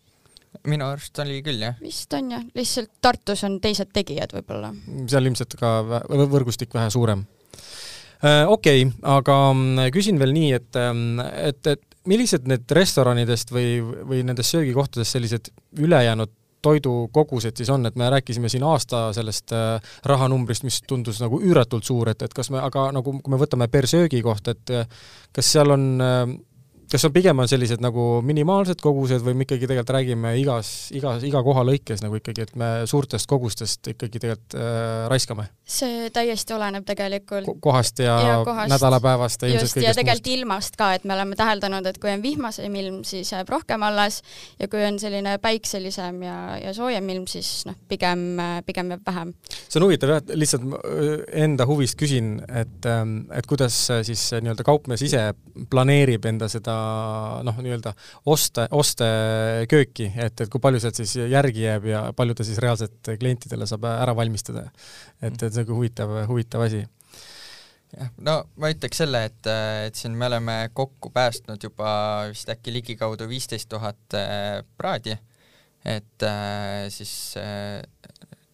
minu 0.67 0.87
arust 0.91 1.19
oli 1.23 1.41
küll, 1.47 1.63
jah. 1.63 1.77
vist 1.83 2.13
on 2.17 2.33
jah, 2.35 2.47
lihtsalt 2.57 2.91
Tartus 3.03 3.45
on 3.47 3.61
teised 3.63 3.93
tegijad 3.95 4.33
võib-olla. 4.35 4.73
seal 5.11 5.29
ilmselt 5.29 5.55
ka 5.61 5.77
võrgustik 6.09 6.75
vähe 6.75 6.91
suurem 6.93 7.23
äh, 8.25 8.45
okei 8.51 8.85
okay,, 8.87 8.99
aga 9.17 9.39
mm, 9.53 9.93
küsin 9.95 10.19
veel 10.21 10.35
nii, 10.37 10.51
et, 10.59 10.81
ähm, 10.81 11.23
et, 11.23 11.63
et 11.71 11.90
millised 12.09 12.47
need 12.49 12.71
restoranidest 12.73 13.53
või, 13.53 13.81
või 13.81 14.23
nendest 14.25 14.55
söögikohtadest 14.57 15.19
sellised 15.19 15.51
ülejäänud 15.79 16.33
toidukogused 16.63 17.57
siis 17.57 17.71
on, 17.71 17.87
et 17.87 17.97
me 17.97 18.11
rääkisime 18.11 18.49
siin 18.49 18.65
aasta 18.69 19.11
sellest 19.17 19.53
äh, 19.57 19.93
rahanumbrist, 20.05 20.65
mis 20.65 20.81
tundus 20.89 21.21
nagu 21.23 21.41
üüratult 21.41 21.87
suur, 21.89 22.11
et, 22.13 22.23
et 22.23 22.35
kas 22.37 22.51
me, 22.53 22.61
aga 22.61 22.91
nagu 22.97 23.17
kui 23.21 23.33
me 23.33 23.41
võtame 23.41 23.69
per 23.73 23.89
söögikoht, 23.91 24.53
et 24.53 24.75
äh, 24.77 25.01
kas 25.37 25.53
seal 25.55 25.73
on 25.77 25.87
äh, 26.05 26.25
kas 26.91 27.05
on 27.07 27.13
pigem 27.15 27.39
on 27.39 27.49
sellised 27.51 27.83
nagu 27.83 28.05
minimaalsed 28.27 28.81
kogused 28.83 29.23
või 29.23 29.37
me 29.39 29.47
ikkagi 29.47 29.69
tegelikult 29.69 29.93
räägime 29.95 30.33
igas, 30.41 30.71
igas, 30.97 31.23
iga 31.27 31.43
koha 31.47 31.63
lõikes 31.67 32.03
nagu 32.03 32.19
ikkagi, 32.19 32.47
et 32.49 32.57
me 32.59 32.71
suurtest 32.91 33.29
kogustest 33.31 33.93
ikkagi 33.93 34.19
tegelikult 34.19 34.57
äh, 34.59 35.07
raiskame? 35.13 35.47
see 35.71 36.09
täiesti 36.11 36.55
oleneb 36.57 36.87
tegelikult 36.89 37.47
Ko 37.47 37.55
kohast 37.69 38.03
ja, 38.03 38.17
ja 38.27 38.39
kohast, 38.47 38.73
nädalapäevast 38.73 39.45
ja 39.47 39.53
ilmselt 39.53 39.77
kõigest 39.77 39.87
ja 39.87 39.95
tegelikult 39.95 40.27
muust. 40.27 40.41
ilmast 40.41 40.79
ka, 40.81 40.89
et 40.99 41.07
me 41.07 41.15
oleme 41.15 41.39
täheldanud, 41.39 41.87
et 41.87 42.01
kui 42.03 42.11
on 42.11 42.25
vihmasem 42.25 42.75
ilm, 42.83 42.99
siis 43.07 43.31
jääb 43.31 43.53
rohkem 43.55 43.87
alles 43.87 44.21
ja 44.59 44.69
kui 44.73 44.83
on 44.87 44.99
selline 45.03 45.37
päikselisem 45.43 46.23
ja, 46.27 46.39
ja 46.65 46.75
soojem 46.75 47.15
ilm, 47.15 47.29
siis 47.31 47.53
noh, 47.71 47.79
pigem, 47.91 48.27
pigem 48.67 48.97
jääb 48.97 49.07
vähem. 49.07 49.33
see 49.61 49.79
on 49.79 49.87
huvitav 49.87 50.17
jah, 50.17 50.35
lihtsalt 50.35 50.67
äh, 50.81 51.15
enda 51.47 51.69
huvist 51.71 51.99
küsin, 52.03 52.35
et, 52.49 52.83
ähm, 52.91 53.21
et 53.31 53.47
kuidas 53.47 53.79
siis 54.03 54.27
nii-öelda 54.41 54.67
kaupmees 54.67 55.07
ise 55.07 55.29
planeerib 55.71 56.27
enda 56.27 56.51
seda 56.51 56.80
noh, 57.47 57.59
nii-öelda 57.65 57.95
oste, 58.31 58.67
ostekööki, 58.71 60.11
et, 60.17 60.45
et 60.45 60.53
kui 60.53 60.63
palju 60.63 60.83
sealt 60.83 61.01
siis 61.01 61.17
järgi 61.31 61.67
jääb 61.67 61.91
ja 61.91 62.05
palju 62.17 62.37
ta 62.39 62.47
siis 62.47 62.61
reaalselt 62.63 63.13
klientidele 63.21 63.69
saab 63.69 63.89
ära 63.91 64.17
valmistada. 64.17 64.69
et, 65.21 65.35
et 65.35 65.51
see 65.51 65.63
on 65.65 65.69
ka 65.69 65.77
huvitav, 65.77 66.17
huvitav 66.31 66.67
asi. 66.69 66.85
Jah, 67.91 68.11
no 68.23 68.37
ma 68.63 68.71
ütleks 68.71 69.01
selle, 69.03 69.25
et, 69.27 69.49
et 69.87 69.99
siin 69.99 70.15
me 70.19 70.29
oleme 70.29 70.57
kokku 70.75 71.11
päästnud 71.15 71.63
juba 71.65 71.91
vist 72.31 72.51
äkki 72.53 72.75
ligikaudu 72.77 73.27
viisteist 73.31 73.69
tuhat 73.73 74.15
äh, 74.15 74.61
praadi, 74.79 75.17
et 75.85 76.27
äh, 76.27 76.87
siis 76.95 77.35
äh, 77.41 77.83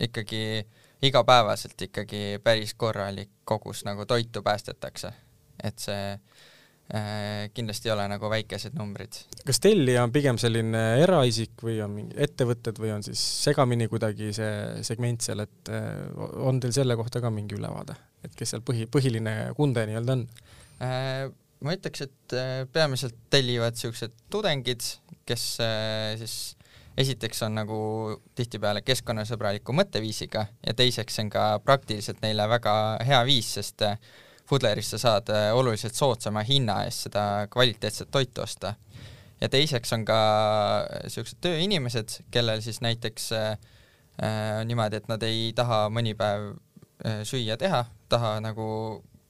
ikkagi 0.01 0.65
igapäevaselt 1.05 1.83
ikkagi 1.83 2.41
päris 2.45 2.73
korralik 2.75 3.31
kogus 3.45 3.85
nagu 3.85 4.07
toitu 4.07 4.43
päästetakse, 4.43 5.13
et 5.65 5.79
see 5.85 6.17
kindlasti 6.87 7.89
ei 7.89 7.93
ole 7.97 8.05
nagu 8.07 8.29
väikesed 8.31 8.77
numbrid. 8.79 9.17
kas 9.47 9.59
tellija 9.59 10.05
on 10.07 10.13
pigem 10.15 10.39
selline 10.39 10.83
eraisik 11.03 11.65
või 11.67 11.81
on 11.83 11.91
mingi 11.97 12.19
ettevõtted 12.23 12.79
või 12.79 12.93
on 12.95 13.03
siis 13.03 13.23
segamini 13.43 13.89
kuidagi 13.91 14.31
see 14.37 14.85
segment 14.87 15.27
seal, 15.27 15.43
et 15.43 15.73
äh, 15.75 15.89
on 16.47 16.61
teil 16.63 16.77
selle 16.77 16.95
kohta 16.99 17.23
ka 17.25 17.33
mingi 17.35 17.59
ülevaade, 17.59 17.97
et 18.23 18.39
kes 18.39 18.55
seal 18.55 18.63
põhi, 18.67 18.87
põhiline 18.87 19.35
kunde 19.59 19.83
nii-öelda 19.91 20.15
on? 20.15 20.23
Äh, 20.87 21.25
ma 21.67 21.75
ütleks, 21.75 22.07
et 22.07 22.37
peamiselt 22.71 23.19
tellivad 23.35 23.75
niisugused 23.75 24.15
tudengid, 24.31 24.87
kes 25.27 25.49
siis 26.21 26.37
esiteks 26.97 27.43
on 27.45 27.59
nagu 27.59 27.79
tihtipeale 28.37 28.81
keskkonnasõbraliku 28.87 29.75
mõtteviisiga 29.77 30.47
ja 30.65 30.75
teiseks 30.77 31.19
on 31.23 31.33
ka 31.33 31.49
praktiliselt 31.65 32.23
neile 32.25 32.47
väga 32.49 32.75
hea 33.05 33.21
viis, 33.29 33.51
sest 33.59 33.85
Foodlerist 34.47 34.95
sa 34.95 34.99
saad 34.99 35.31
äh, 35.35 35.49
oluliselt 35.55 35.95
soodsama 35.95 36.45
hinna 36.47 36.83
eest 36.87 37.09
seda 37.09 37.47
kvaliteetset 37.51 38.11
toitu 38.11 38.43
osta. 38.43 38.75
ja 39.41 39.49
teiseks 39.53 39.93
on 39.93 40.05
ka 40.09 40.19
niisugused 41.03 41.41
tööinimesed, 41.45 42.21
kellel 42.31 42.63
siis 42.65 42.81
näiteks 42.81 43.33
äh, 43.37 43.51
äh, 44.23 44.63
niimoodi, 44.65 44.97
et 44.97 45.11
nad 45.13 45.23
ei 45.27 45.51
taha 45.57 45.87
mõni 45.93 46.15
päev 46.17 46.55
äh, 47.05 47.21
süüa 47.29 47.59
teha, 47.61 47.85
taha 48.09 48.39
nagu 48.41 48.69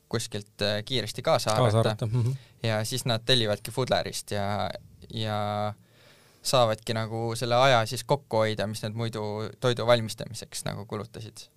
kuskilt 0.08 0.62
äh, 0.62 0.78
kiiresti 0.86 1.22
kaasa 1.22 1.56
kaasa 1.56 1.80
haarata 1.80 2.06
mm. 2.06 2.22
-hmm. 2.22 2.36
ja 2.62 2.84
siis 2.84 3.04
nad 3.04 3.24
tellivadki 3.26 3.70
Fudlerist 3.70 4.30
ja, 4.30 4.70
ja 5.10 5.74
saavadki 6.42 6.94
nagu 6.94 7.32
selle 7.36 7.54
aja 7.54 7.86
siis 7.86 8.04
kokku 8.04 8.36
hoida, 8.36 8.66
mis 8.66 8.82
nad 8.82 8.94
muidu 8.94 9.22
toidu 9.60 9.86
valmistamiseks 9.86 10.64
nagu 10.64 10.86
kulutasid 10.86 11.48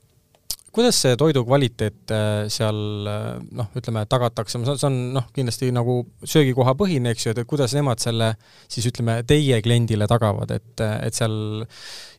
kuidas 0.76 1.00
see 1.04 1.18
toidu 1.20 1.44
kvaliteet 1.48 2.14
äh, 2.14 2.48
seal 2.52 3.08
äh, 3.10 3.28
noh, 3.58 3.70
ütleme, 3.78 4.04
tagatakse, 4.10 4.62
see 4.66 4.88
on 4.88 5.00
noh, 5.16 5.28
kindlasti 5.36 5.72
nagu 5.76 6.02
söögikoha 6.24 6.76
põhine, 6.80 7.14
eks 7.14 7.28
ju, 7.28 7.34
et 7.34 7.50
kuidas 7.50 7.74
nemad 7.78 8.02
selle 8.04 8.32
siis 8.70 8.88
ütleme, 8.92 9.20
teie 9.30 9.60
kliendile 9.66 10.08
tagavad, 10.10 10.54
et, 10.56 10.86
et 11.08 11.18
seal 11.18 11.66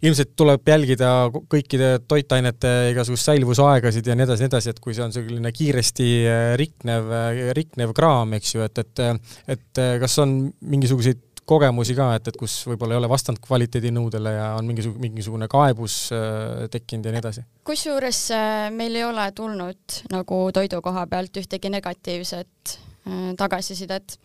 ilmselt 0.02 0.35
tuleb 0.38 0.66
jälgida 0.73 1.12
kõikide 1.30 1.92
toitainete 2.11 2.75
igasugust 2.95 3.30
säilivusaegasid 3.30 4.11
ja 4.11 4.19
nii 4.19 4.26
edasi, 4.28 4.47
nii 4.47 4.52
edasi, 4.52 4.75
et 4.75 4.83
kui 4.83 4.97
see 4.97 5.07
on 5.07 5.14
selline 5.14 5.54
kiiresti 5.54 6.11
äh, 6.25 6.45
riknev, 6.61 7.14
riknev 7.57 7.95
kraam, 7.97 8.37
eks 8.38 8.57
ju, 8.57 8.66
et, 8.66 8.85
et 8.85 9.07
et 9.50 9.78
kas 10.00 10.14
on 10.23 10.33
mingisuguseid 10.71 11.30
kogemusi 11.49 11.97
ka, 11.99 12.12
et, 12.18 12.28
et 12.30 12.37
kus 12.38 12.56
võib-olla 12.68 12.97
ei 12.97 13.00
ole 13.00 13.11
vastanud 13.11 13.40
kvaliteedinõudele 13.44 14.35
ja 14.35 14.50
on 14.59 14.68
mingisugune, 14.68 15.02
mingisugune 15.06 15.49
kaebus 15.50 15.97
äh, 16.16 16.66
tekkinud 16.73 17.09
ja 17.09 17.14
nii 17.14 17.23
edasi? 17.23 17.47
kusjuures 17.68 18.20
äh, 18.37 18.68
meil 18.75 18.99
ei 18.99 19.06
ole 19.06 19.26
tulnud 19.37 19.99
nagu 20.12 20.42
toidu 20.54 20.82
koha 20.85 21.06
pealt 21.11 21.42
ühtegi 21.42 21.73
negatiivset 21.73 22.76
äh, 22.76 23.32
tagasisidet, 23.40 24.18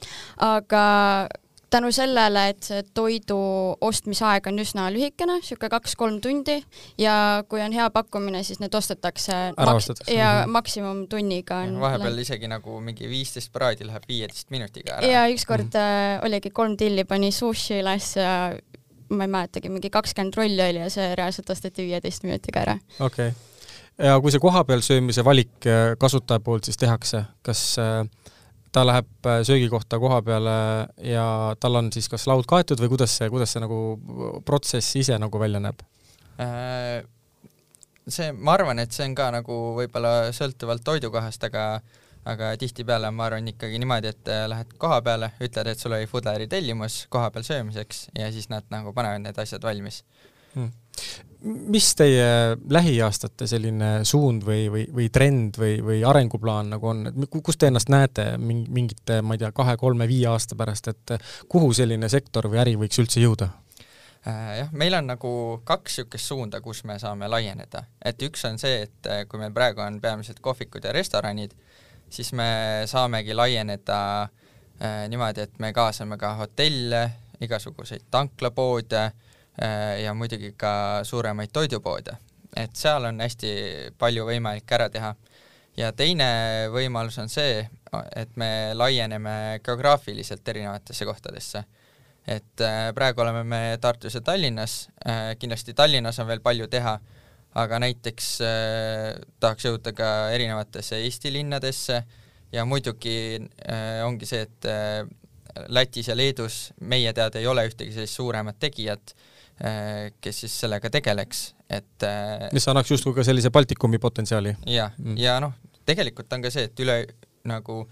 aga 0.43 0.85
tänu 1.69 1.91
sellele, 1.95 2.49
et 2.53 2.63
see 2.63 2.83
toidu 2.97 3.37
ostmisaeg 3.81 4.47
on 4.51 4.61
üsna 4.63 4.87
lühikene, 4.93 5.39
niisugune 5.39 5.71
kaks-kolm 5.73 6.19
tundi 6.23 6.57
ja 7.01 7.43
kui 7.49 7.61
on 7.63 7.75
hea 7.75 7.87
pakkumine, 7.93 8.43
siis 8.47 8.61
need 8.63 8.75
ostetakse 8.75 9.37
maks 9.57 9.89
ja 9.89 9.95
mm 9.95 10.43
-hmm. 10.43 10.53
maksimumtunniga 10.57 11.57
on 11.65 11.79
vahepeal 11.79 12.17
isegi 12.23 12.47
nagu 12.47 12.79
mingi 12.79 13.09
viisteist 13.09 13.51
praadi 13.53 13.87
läheb 13.87 14.03
viieteist 14.07 14.49
minutiga 14.49 14.97
ära. 14.97 15.07
ja 15.07 15.27
ükskord 15.33 15.73
mm 15.73 15.79
-hmm. 15.79 16.25
oligi 16.25 16.49
kolm 16.49 16.77
tilli 16.77 17.03
pani 17.03 17.31
sushi 17.31 17.81
üles 17.81 18.15
ja 18.15 18.55
ma 19.09 19.23
ei 19.23 19.27
mäletagi, 19.27 19.69
mingi 19.69 19.89
kakskümmend 19.89 20.33
rolli 20.37 20.61
oli 20.69 20.81
ja 20.81 20.89
see 20.89 21.15
reaalselt 21.15 21.49
osteti 21.49 21.85
viieteist 21.85 22.23
minutiga 22.23 22.59
ära. 22.59 22.77
okei 22.99 23.27
okay. 23.27 24.07
ja 24.07 24.19
kui 24.21 24.31
see 24.31 24.39
kohapeal 24.39 24.81
söömise 24.81 25.25
valik 25.25 25.67
äh, 25.69 25.95
kasutaja 25.97 26.39
poolt 26.39 26.63
siis 26.63 26.77
tehakse, 26.77 27.23
kas 27.41 27.77
äh, 27.79 28.07
ta 28.75 28.83
läheb 28.83 29.27
äh, 29.29 29.41
söögikohta 29.47 29.99
koha 30.03 30.21
peale 30.25 30.55
ja 30.99 31.25
tal 31.59 31.79
on 31.79 31.91
siis 31.95 32.09
kas 32.11 32.27
laud 32.27 32.47
kaetud 32.49 32.81
või 32.83 32.91
kuidas 32.95 33.17
see, 33.17 33.29
kuidas 33.31 33.55
see 33.55 33.63
nagu 33.63 33.81
protsess 34.45 34.95
ise 34.99 35.19
nagu 35.21 35.39
välja 35.39 35.61
näeb? 35.63 35.83
Äh, 36.43 37.05
see, 38.07 38.31
ma 38.35 38.57
arvan, 38.57 38.81
et 38.83 38.95
see 38.95 39.07
on 39.07 39.15
ka 39.17 39.29
nagu 39.37 39.59
võib-olla 39.79 40.33
sõltuvalt 40.35 40.83
toidukohast, 40.87 41.47
aga 41.47 41.67
aga 42.25 42.55
tihtipeale 42.57 43.11
ma 43.13 43.27
arvan 43.27 43.47
ikkagi 43.51 43.77
niimoodi, 43.79 44.11
et 44.11 44.33
äh, 44.33 44.47
lähed 44.49 44.71
koha 44.81 44.97
peale, 45.05 45.29
ütled, 45.45 45.69
et 45.69 45.79
sul 45.81 45.93
oli 45.93 46.09
Foodleri 46.09 46.49
tellimus 46.49 47.03
kohapeal 47.13 47.45
söömiseks 47.45 48.07
ja 48.17 48.31
siis 48.33 48.49
nad 48.49 48.65
nagu 48.73 48.93
panevad 48.97 49.21
need 49.23 49.39
asjad 49.45 49.63
valmis 49.63 50.01
hmm 50.55 50.73
mis 51.45 51.91
teie 51.97 52.27
lähiaastate 52.69 53.47
selline 53.47 53.89
suund 54.07 54.45
või, 54.45 54.65
või, 54.71 54.85
või 54.93 55.09
trend 55.13 55.59
või, 55.61 55.77
või 55.85 55.99
arenguplaan 56.07 56.71
nagu 56.73 56.89
on, 56.89 57.03
et 57.11 57.37
kus 57.43 57.59
te 57.61 57.69
ennast 57.69 57.91
näete 57.93 58.31
mingi, 58.41 58.69
mingite, 58.73 59.21
ma 59.21 59.37
ei 59.37 59.43
tea, 59.43 59.51
kahe-kolme-viie 59.55 60.25
aasta 60.31 60.57
pärast, 60.57 60.89
et 60.89 61.15
kuhu 61.49 61.69
selline 61.73 62.09
sektor 62.09 62.49
või 62.49 62.63
äri 62.63 62.75
võiks 62.81 63.01
üldse 63.03 63.21
jõuda? 63.21 63.51
Äh, 64.27 64.57
jah, 64.57 64.71
meil 64.73 64.93
on 64.97 65.05
nagu 65.05 65.31
kaks 65.63 65.99
niisugust 65.99 66.31
suunda, 66.31 66.61
kus 66.65 66.81
me 66.89 66.97
saame 66.99 67.29
laieneda, 67.29 67.83
et 68.01 68.23
üks 68.25 68.47
on 68.49 68.57
see, 68.57 68.87
et 68.87 69.09
äh, 69.11 69.21
kui 69.29 69.37
meil 69.37 69.53
praegu 69.53 69.83
on 69.85 69.99
peamiselt 70.01 70.39
kohvikud 70.41 70.87
ja 70.87 70.93
restoranid, 70.95 71.53
siis 72.09 72.31
me 72.33 72.47
saamegi 72.89 73.37
laieneda 73.37 73.99
äh, 74.23 75.05
niimoodi, 75.13 75.45
et 75.45 75.61
me 75.61 75.69
kaasame 75.77 76.17
ka 76.17 76.33
hotelle, 76.41 77.03
igasuguseid 77.45 78.07
tanklapoode 78.09 79.11
ja 80.03 80.13
muidugi 80.13 80.53
ka 80.57 81.03
suuremaid 81.03 81.53
toidupoode, 81.53 82.17
et 82.57 82.75
seal 82.75 83.07
on 83.07 83.21
hästi 83.23 83.51
palju 83.99 84.25
võimalik 84.27 84.71
ära 84.77 84.89
teha. 84.91 85.15
ja 85.77 85.91
teine 85.91 86.27
võimalus 86.71 87.17
on 87.19 87.29
see, 87.29 87.65
et 88.15 88.35
me 88.35 88.71
laieneme 88.73 89.59
geograafiliselt 89.63 90.47
erinevatesse 90.47 91.05
kohtadesse. 91.05 91.63
et 92.27 92.61
äh, 92.61 92.91
praegu 92.95 93.21
oleme 93.21 93.43
me 93.43 93.77
Tartus 93.81 94.15
ja 94.15 94.21
Tallinnas, 94.21 94.89
äh, 95.07 95.35
kindlasti 95.39 95.73
Tallinnas 95.73 96.19
on 96.19 96.27
veel 96.27 96.41
palju 96.41 96.67
teha, 96.67 96.99
aga 97.55 97.79
näiteks 97.79 98.39
tahaks 99.39 99.65
jõuda 99.65 99.93
ka 99.95 100.29
erinevatesse 100.35 100.97
Eesti 100.99 101.31
linnadesse 101.31 102.03
ja 102.51 102.65
muidugi 102.65 103.39
ongi 104.03 104.25
see, 104.25 104.41
et 104.41 104.67
Lätis 105.71 106.09
ja 106.09 106.17
Leedus 106.17 106.73
meie 106.81 107.13
teada 107.13 107.39
ei 107.39 107.47
ole 107.47 107.63
ühtegi 107.69 107.93
sellist 107.95 108.19
suuremat 108.19 108.59
tegijat 108.59 109.15
Äh, 109.15 109.23
kes 110.21 110.41
siis 110.43 110.55
sellega 110.65 110.89
tegeleks, 110.91 111.45
et 111.71 112.03
äh, 112.03 112.49
mis 112.53 112.67
annaks 112.67 112.91
justkui 112.91 113.15
ka 113.15 113.23
sellise 113.23 113.51
Baltikumi 113.55 113.99
potentsiaali. 114.03 114.57
jah, 114.67 114.91
mm. 114.97 115.15
ja 115.21 115.37
noh, 115.43 115.53
tegelikult 115.87 116.33
on 116.35 116.43
ka 116.43 116.51
see, 116.51 116.67
et 116.67 116.83
üle 116.83 116.97
nagu 117.47 117.85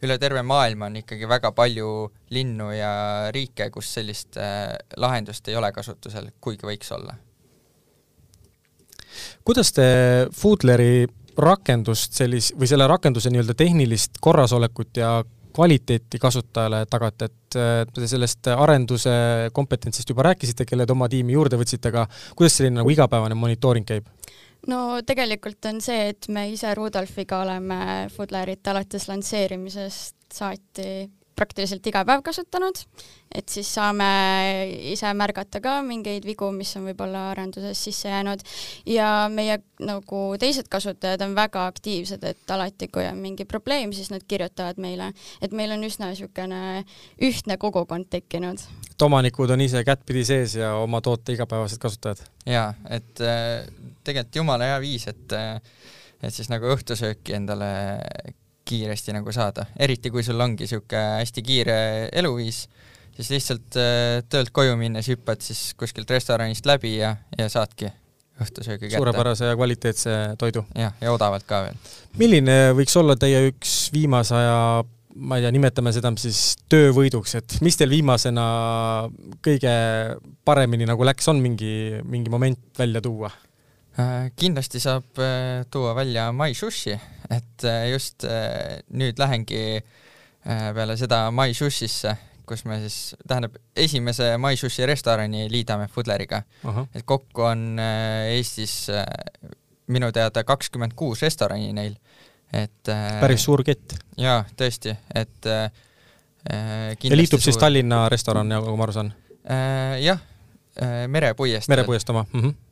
üle 0.00 0.16
terve 0.16 0.42
maailma 0.46 0.88
on 0.88 0.96
ikkagi 1.02 1.28
väga 1.28 1.50
palju 1.52 1.88
linnu 2.32 2.70
ja 2.72 2.92
riike, 3.34 3.68
kus 3.74 3.90
sellist 3.98 4.38
äh, 4.40 4.72
lahendust 4.96 5.48
ei 5.48 5.58
ole 5.60 5.72
kasutusel, 5.76 6.30
kuigi 6.40 6.68
võiks 6.68 6.92
olla. 6.96 7.16
kuidas 9.44 9.72
te 9.76 9.86
Foodleri 10.32 11.06
rakendust 11.40 12.16
sellis- 12.16 12.54
või 12.56 12.68
selle 12.70 12.86
rakenduse 12.88 13.30
nii-öelda 13.30 13.54
tehnilist 13.54 14.18
korrasolekut 14.20 14.96
ja 14.96 15.18
kvaliteeti 15.54 16.18
kasutajale 16.22 16.84
tagate, 16.90 17.30
et 17.30 17.58
te 17.94 18.08
sellest 18.10 18.50
arenduse 18.54 19.12
kompetentsist 19.52 20.10
juba 20.12 20.28
rääkisite, 20.30 20.66
kelle 20.68 20.86
te 20.86 20.94
oma 20.94 21.08
tiimi 21.10 21.34
juurde 21.36 21.58
võtsite, 21.60 21.92
aga 21.92 22.06
kuidas 22.36 22.58
selline 22.58 22.80
nagu 22.80 22.92
igapäevane 22.94 23.38
monitooring 23.38 23.88
käib? 23.88 24.08
no 24.68 25.00
tegelikult 25.06 25.64
on 25.70 25.80
see, 25.80 26.10
et 26.12 26.28
me 26.28 26.48
ise 26.52 26.74
Rudolfiga 26.76 27.40
oleme 27.44 28.08
Foodlerit 28.12 28.66
alates 28.68 29.08
lansseerimisest 29.08 30.16
saati 30.34 30.90
praktiliselt 31.40 31.86
iga 31.88 32.02
päev 32.04 32.22
kasutanud, 32.26 32.78
et 33.32 33.48
siis 33.48 33.68
saame 33.72 34.06
ise 34.92 35.10
märgata 35.16 35.62
ka 35.64 35.78
mingeid 35.86 36.26
vigu, 36.28 36.50
mis 36.54 36.72
on 36.76 36.88
võib-olla 36.90 37.30
arenduses 37.30 37.80
sisse 37.88 38.10
jäänud 38.12 38.44
ja 38.90 39.10
meie 39.32 39.60
nagu 39.80 40.22
teised 40.40 40.68
kasutajad 40.70 41.24
on 41.24 41.36
väga 41.38 41.64
aktiivsed, 41.70 42.24
et 42.28 42.52
alati, 42.52 42.90
kui 42.92 43.06
on 43.08 43.20
mingi 43.22 43.46
probleem, 43.48 43.94
siis 43.96 44.12
nad 44.12 44.24
kirjutavad 44.28 44.80
meile, 44.82 45.12
et 45.40 45.54
meil 45.56 45.72
on 45.76 45.86
üsna 45.88 46.10
niisugune 46.12 46.84
ühtne 47.30 47.56
kogukond 47.60 48.10
tekkinud. 48.12 48.60
et 48.90 49.06
omanikud 49.06 49.50
on 49.56 49.64
ise 49.64 49.84
kättpidi 49.86 50.26
sees 50.28 50.58
ja 50.60 50.74
oma 50.82 51.00
toote 51.00 51.32
igapäevased 51.36 51.80
kasutajad? 51.80 52.26
jaa, 52.46 52.74
et 52.90 53.24
äh, 53.24 53.64
tegelikult 54.04 54.42
jumala 54.42 54.74
hea 54.74 54.82
viis, 54.84 55.08
et 55.08 55.36
äh, 55.36 55.56
et 56.20 56.34
siis 56.34 56.50
nagu 56.52 56.68
õhtusööki 56.74 57.34
endale 57.38 57.70
kiiresti 58.70 59.14
nagu 59.16 59.32
saada, 59.34 59.66
eriti 59.78 60.12
kui 60.12 60.24
sul 60.26 60.40
ongi 60.40 60.66
niisugune 60.66 61.20
hästi 61.20 61.44
kiire 61.46 61.78
eluviis, 62.22 62.64
siis 63.16 63.32
lihtsalt 63.34 63.80
äh, 63.80 64.20
töölt 64.30 64.52
koju 64.56 64.76
minnes 64.80 65.10
hüppad 65.10 65.42
siis 65.44 65.72
kuskilt 65.78 66.10
restoranist 66.10 66.68
läbi 66.68 66.96
ja, 66.98 67.16
ja 67.38 67.48
saadki 67.52 67.90
õhtusöögi 68.40 68.88
kätte. 68.88 69.00
suurepärase 69.00 69.50
ja 69.50 69.56
kvaliteetse 69.58 70.14
toidu. 70.40 70.64
jah, 70.78 70.94
ja 71.00 71.12
odavalt 71.12 71.44
ka 71.48 71.64
veel. 71.66 71.82
milline 72.20 72.56
võiks 72.78 72.96
olla 73.00 73.16
teie 73.20 73.42
üks 73.50 73.90
viimase 73.94 74.36
aja 74.38 74.56
ma 75.20 75.36
ei 75.36 75.44
tea, 75.44 75.52
nimetame 75.54 75.92
seda 75.94 76.12
siis 76.20 76.54
töövõiduks, 76.70 77.34
et 77.40 77.58
mis 77.64 77.76
teil 77.76 77.90
viimasena 77.92 78.44
kõige 79.44 79.74
paremini 80.46 80.88
nagu 80.88 81.06
läks, 81.06 81.28
on 81.32 81.42
mingi, 81.42 82.00
mingi 82.06 82.32
moment 82.32 82.60
välja 82.78 83.02
tuua? 83.04 83.32
Äh, 84.00 84.30
kindlasti 84.38 84.80
saab 84.80 85.18
äh, 85.18 85.64
tuua 85.70 85.94
välja 85.96 86.30
Mai 86.32 86.54
Sushi, 86.54 86.94
et 87.30 87.64
äh, 87.66 87.90
just 87.90 88.24
nüüd 88.96 89.18
lähengi 89.20 89.80
peale 90.40 90.96
seda 90.96 91.26
Mai 91.34 91.52
Sushisse, 91.54 92.14
kus 92.48 92.62
me 92.68 92.78
siis, 92.84 93.14
tähendab, 93.28 93.58
esimese 93.76 94.32
Mai 94.40 94.56
Sushi 94.56 94.86
restorani 94.88 95.48
liidame 95.52 95.88
Fudleriga. 95.92 96.42
et 96.94 97.04
kokku 97.04 97.44
on 97.50 97.80
Eestis 97.82 98.86
minu 99.90 100.08
teada 100.16 100.44
kakskümmend 100.48 100.94
kuus 100.96 101.20
restorani 101.26 101.74
neil, 101.76 101.98
et 102.52 102.92
päris 103.20 103.44
suur 103.44 103.64
kett. 103.66 103.98
jaa, 104.16 104.44
tõesti, 104.56 104.96
et 105.14 105.50
ja 105.50 107.20
liitub 107.20 107.36
suur... 107.36 107.50
siis 107.50 107.60
Tallinna 107.60 108.06
restoran, 108.08 108.48
nagu 108.48 108.72
ma 108.78 108.88
aru 108.88 108.96
saan? 108.96 109.12
Jah, 110.00 110.24
Merepuiest. 111.10 111.68
merepuiest 111.68 112.16
oma 112.16 112.24
mm? 112.32 112.40
-hmm 112.40 112.69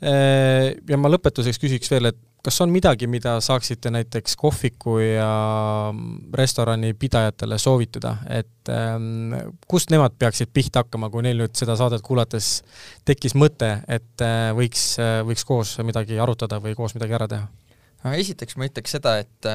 ja 0.00 0.96
ma 0.96 1.10
lõpetuseks 1.12 1.60
küsiks 1.60 1.90
veel, 1.92 2.08
et 2.08 2.18
kas 2.44 2.60
on 2.64 2.72
midagi, 2.72 3.06
mida 3.10 3.34
saaksite 3.44 3.90
näiteks 3.92 4.36
kohviku 4.40 4.98
ja 4.98 5.30
restorani 6.34 6.92
pidajatele 6.94 7.58
soovitada, 7.58 8.16
et 8.28 8.70
ähm, 8.72 9.34
kust 9.68 9.92
nemad 9.92 10.16
peaksid 10.18 10.52
pihta 10.52 10.84
hakkama, 10.84 11.10
kui 11.12 11.24
neil 11.26 11.42
nüüd 11.42 11.56
seda 11.58 11.76
saadet 11.78 12.04
kuulates 12.06 12.52
tekkis 13.08 13.36
mõte, 13.38 13.72
et 13.88 14.24
äh, 14.24 14.50
võiks, 14.56 14.84
äh, 15.02 15.20
võiks 15.26 15.44
koos 15.48 15.76
midagi 15.84 16.20
arutada 16.20 16.60
või 16.64 16.76
koos 16.78 16.96
midagi 16.96 17.18
ära 17.18 17.28
teha? 17.30 17.48
no 18.04 18.14
esiteks 18.16 18.56
ma 18.56 18.68
ütleks 18.70 18.96
seda, 18.96 19.18
et, 19.20 19.50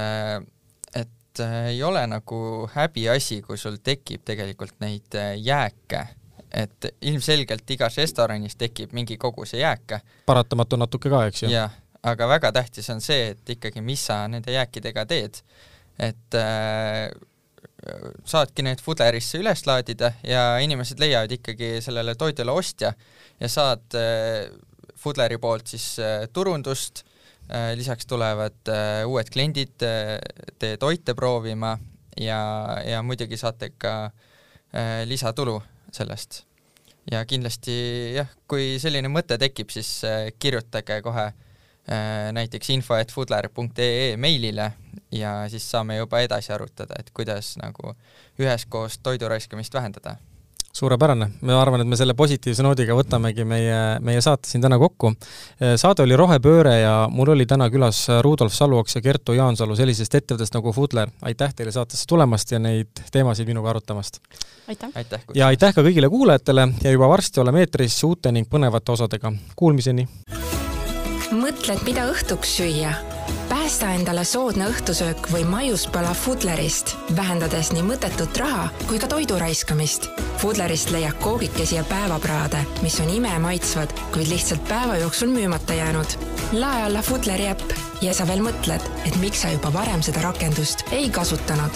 et 0.93 1.41
ei 1.71 1.81
ole 1.83 2.03
nagu 2.07 2.37
häbiasi, 2.75 3.41
kui 3.47 3.57
sul 3.57 3.79
tekib 3.83 4.21
tegelikult 4.27 4.77
neid 4.83 5.17
jääke, 5.41 6.05
et 6.55 6.89
ilmselgelt 7.01 7.71
igas 7.75 7.97
restoranis 7.99 8.55
tekib 8.55 8.93
mingi 8.95 9.17
koguse 9.19 9.59
jääke. 9.59 9.99
paratamatu 10.25 10.79
natuke 10.79 11.11
ka, 11.11 11.25
eks 11.29 11.43
ju? 11.43 11.51
jah, 11.51 11.73
aga 12.03 12.27
väga 12.31 12.51
tähtis 12.55 12.89
on 12.93 13.01
see, 13.03 13.31
et 13.35 13.55
ikkagi, 13.57 13.83
mis 13.83 14.05
sa 14.07 14.23
nende 14.31 14.53
jääkidega 14.55 15.05
teed. 15.05 15.41
et 15.99 16.39
äh, 16.39 17.09
saadki 18.25 18.63
need 18.65 18.81
Fudlerisse 18.81 19.39
üles 19.39 19.65
laadida 19.67 20.13
ja 20.23 20.55
inimesed 20.63 20.99
leiavad 20.99 21.31
ikkagi 21.31 21.81
sellele 21.81 22.15
toidule 22.15 22.51
ostja 22.51 22.93
ja 23.39 23.49
saad 23.49 23.99
äh, 23.99 24.47
Fudleri 24.95 25.37
poolt 25.37 25.67
siis 25.67 25.99
äh, 25.99 26.25
turundust 26.33 27.03
Äh, 27.45 27.75
lisaks 27.77 28.07
tulevad 28.09 28.57
äh, 28.73 29.03
uued 29.05 29.27
kliendid 29.29 29.83
äh, 29.85 30.17
teie 30.57 30.79
toite 30.81 31.13
proovima 31.13 31.75
ja, 32.17 32.39
ja 32.81 33.03
muidugi 33.05 33.37
saate 33.37 33.69
ka 33.77 34.09
lisatulu 35.05 35.53
sellest. 35.95 36.43
ja 37.11 37.21
kindlasti 37.29 37.73
jah, 38.15 38.29
kui 38.49 38.77
selline 38.81 39.11
mõte 39.13 39.37
tekib, 39.41 39.69
siis 39.69 40.01
kirjutage 40.41 41.01
kohe 41.05 41.25
näiteks 42.33 42.71
info.foodler.ee 42.73 44.15
meilile 44.17 44.71
ja 45.13 45.33
siis 45.53 45.67
saame 45.69 45.99
juba 45.99 46.23
edasi 46.25 46.53
arutada, 46.53 46.97
et 46.97 47.11
kuidas 47.13 47.51
nagu 47.61 47.93
üheskoos 48.41 48.97
toidu 49.05 49.29
raiskamist 49.29 49.73
vähendada 49.77 50.15
suurepärane, 50.75 51.29
ma 51.47 51.59
arvan, 51.61 51.83
et 51.83 51.87
me 51.87 51.97
selle 51.99 52.13
positiivse 52.17 52.63
noodiga 52.65 52.95
võtamegi 52.97 53.45
meie, 53.47 53.77
meie 54.03 54.21
saate 54.23 54.49
siin 54.49 54.63
täna 54.65 54.79
kokku. 54.81 55.13
saade 55.79 56.03
oli 56.03 56.17
Rohepööre 56.19 56.75
ja 56.81 56.95
mul 57.11 57.31
oli 57.35 57.45
täna 57.47 57.69
külas 57.71 58.05
Rudolf 58.25 58.53
Salvoks 58.53 58.97
ja 58.97 59.01
Kertu 59.05 59.37
Jaansalu 59.37 59.75
sellisest 59.79 60.19
ettevõttest 60.19 60.57
nagu 60.57 60.73
Foodler. 60.75 61.09
aitäh 61.21 61.53
teile 61.55 61.71
saatesse 61.71 62.05
tulemast 62.07 62.51
ja 62.51 62.59
neid 62.59 63.05
teemasid 63.11 63.47
minuga 63.47 63.71
arutamast! 63.71 64.19
aitäh, 64.67 64.89
aitäh! 64.95 65.23
ja 65.33 65.47
aitäh 65.47 65.73
ka 65.75 65.81
kõigile 65.81 66.09
kuulajatele 66.11 66.67
ja 66.83 66.91
juba 66.91 67.09
varsti 67.09 67.39
oleme 67.39 67.63
eetris 67.63 68.03
uute 68.03 68.31
ning 68.31 68.49
põnevate 68.51 68.91
osadega. 68.91 69.31
Kuulmiseni! 69.55 70.07
mõtled, 71.31 71.83
mida 71.87 72.09
õhtuks 72.11 72.57
süüa? 72.59 73.14
Päästa 73.75 73.95
endale 73.99 74.23
soodne 74.23 74.69
õhtusöök 74.71 75.27
või 75.33 75.41
maiuspala 75.43 76.13
Fudlerist, 76.15 76.93
vähendades 77.15 77.73
nii 77.75 77.81
mõttetut 77.83 78.37
raha 78.39 78.69
kui 78.87 79.01
ka 79.03 79.09
toidu 79.11 79.35
raiskamist. 79.41 80.07
Fudlerist 80.39 80.93
leiad 80.95 81.19
koogikesi 81.19 81.75
ja 81.75 81.83
päevapraade, 81.83 82.63
mis 82.85 82.95
on 83.03 83.11
imemaitsvad, 83.11 83.91
kuid 84.15 84.31
lihtsalt 84.31 84.63
päeva 84.71 84.95
jooksul 85.03 85.27
müümata 85.35 85.75
jäänud. 85.75 86.15
lae 86.53 86.83
alla 86.87 87.01
Fudleri 87.01 87.51
äpp 87.51 87.75
ja 88.01 88.13
sa 88.13 88.27
veel 88.27 88.47
mõtled, 88.47 88.89
et 89.05 89.19
miks 89.19 89.43
sa 89.43 89.51
juba 89.51 89.73
varem 89.73 90.01
seda 90.01 90.21
rakendust 90.21 90.87
ei 90.91 91.09
kasutanud. 91.09 91.71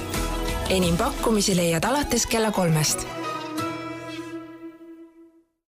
enim 0.70 0.98
pakkumisi 0.98 1.56
leiad 1.56 1.84
alates 1.84 2.26
kella 2.26 2.52
kolmest 2.52 3.19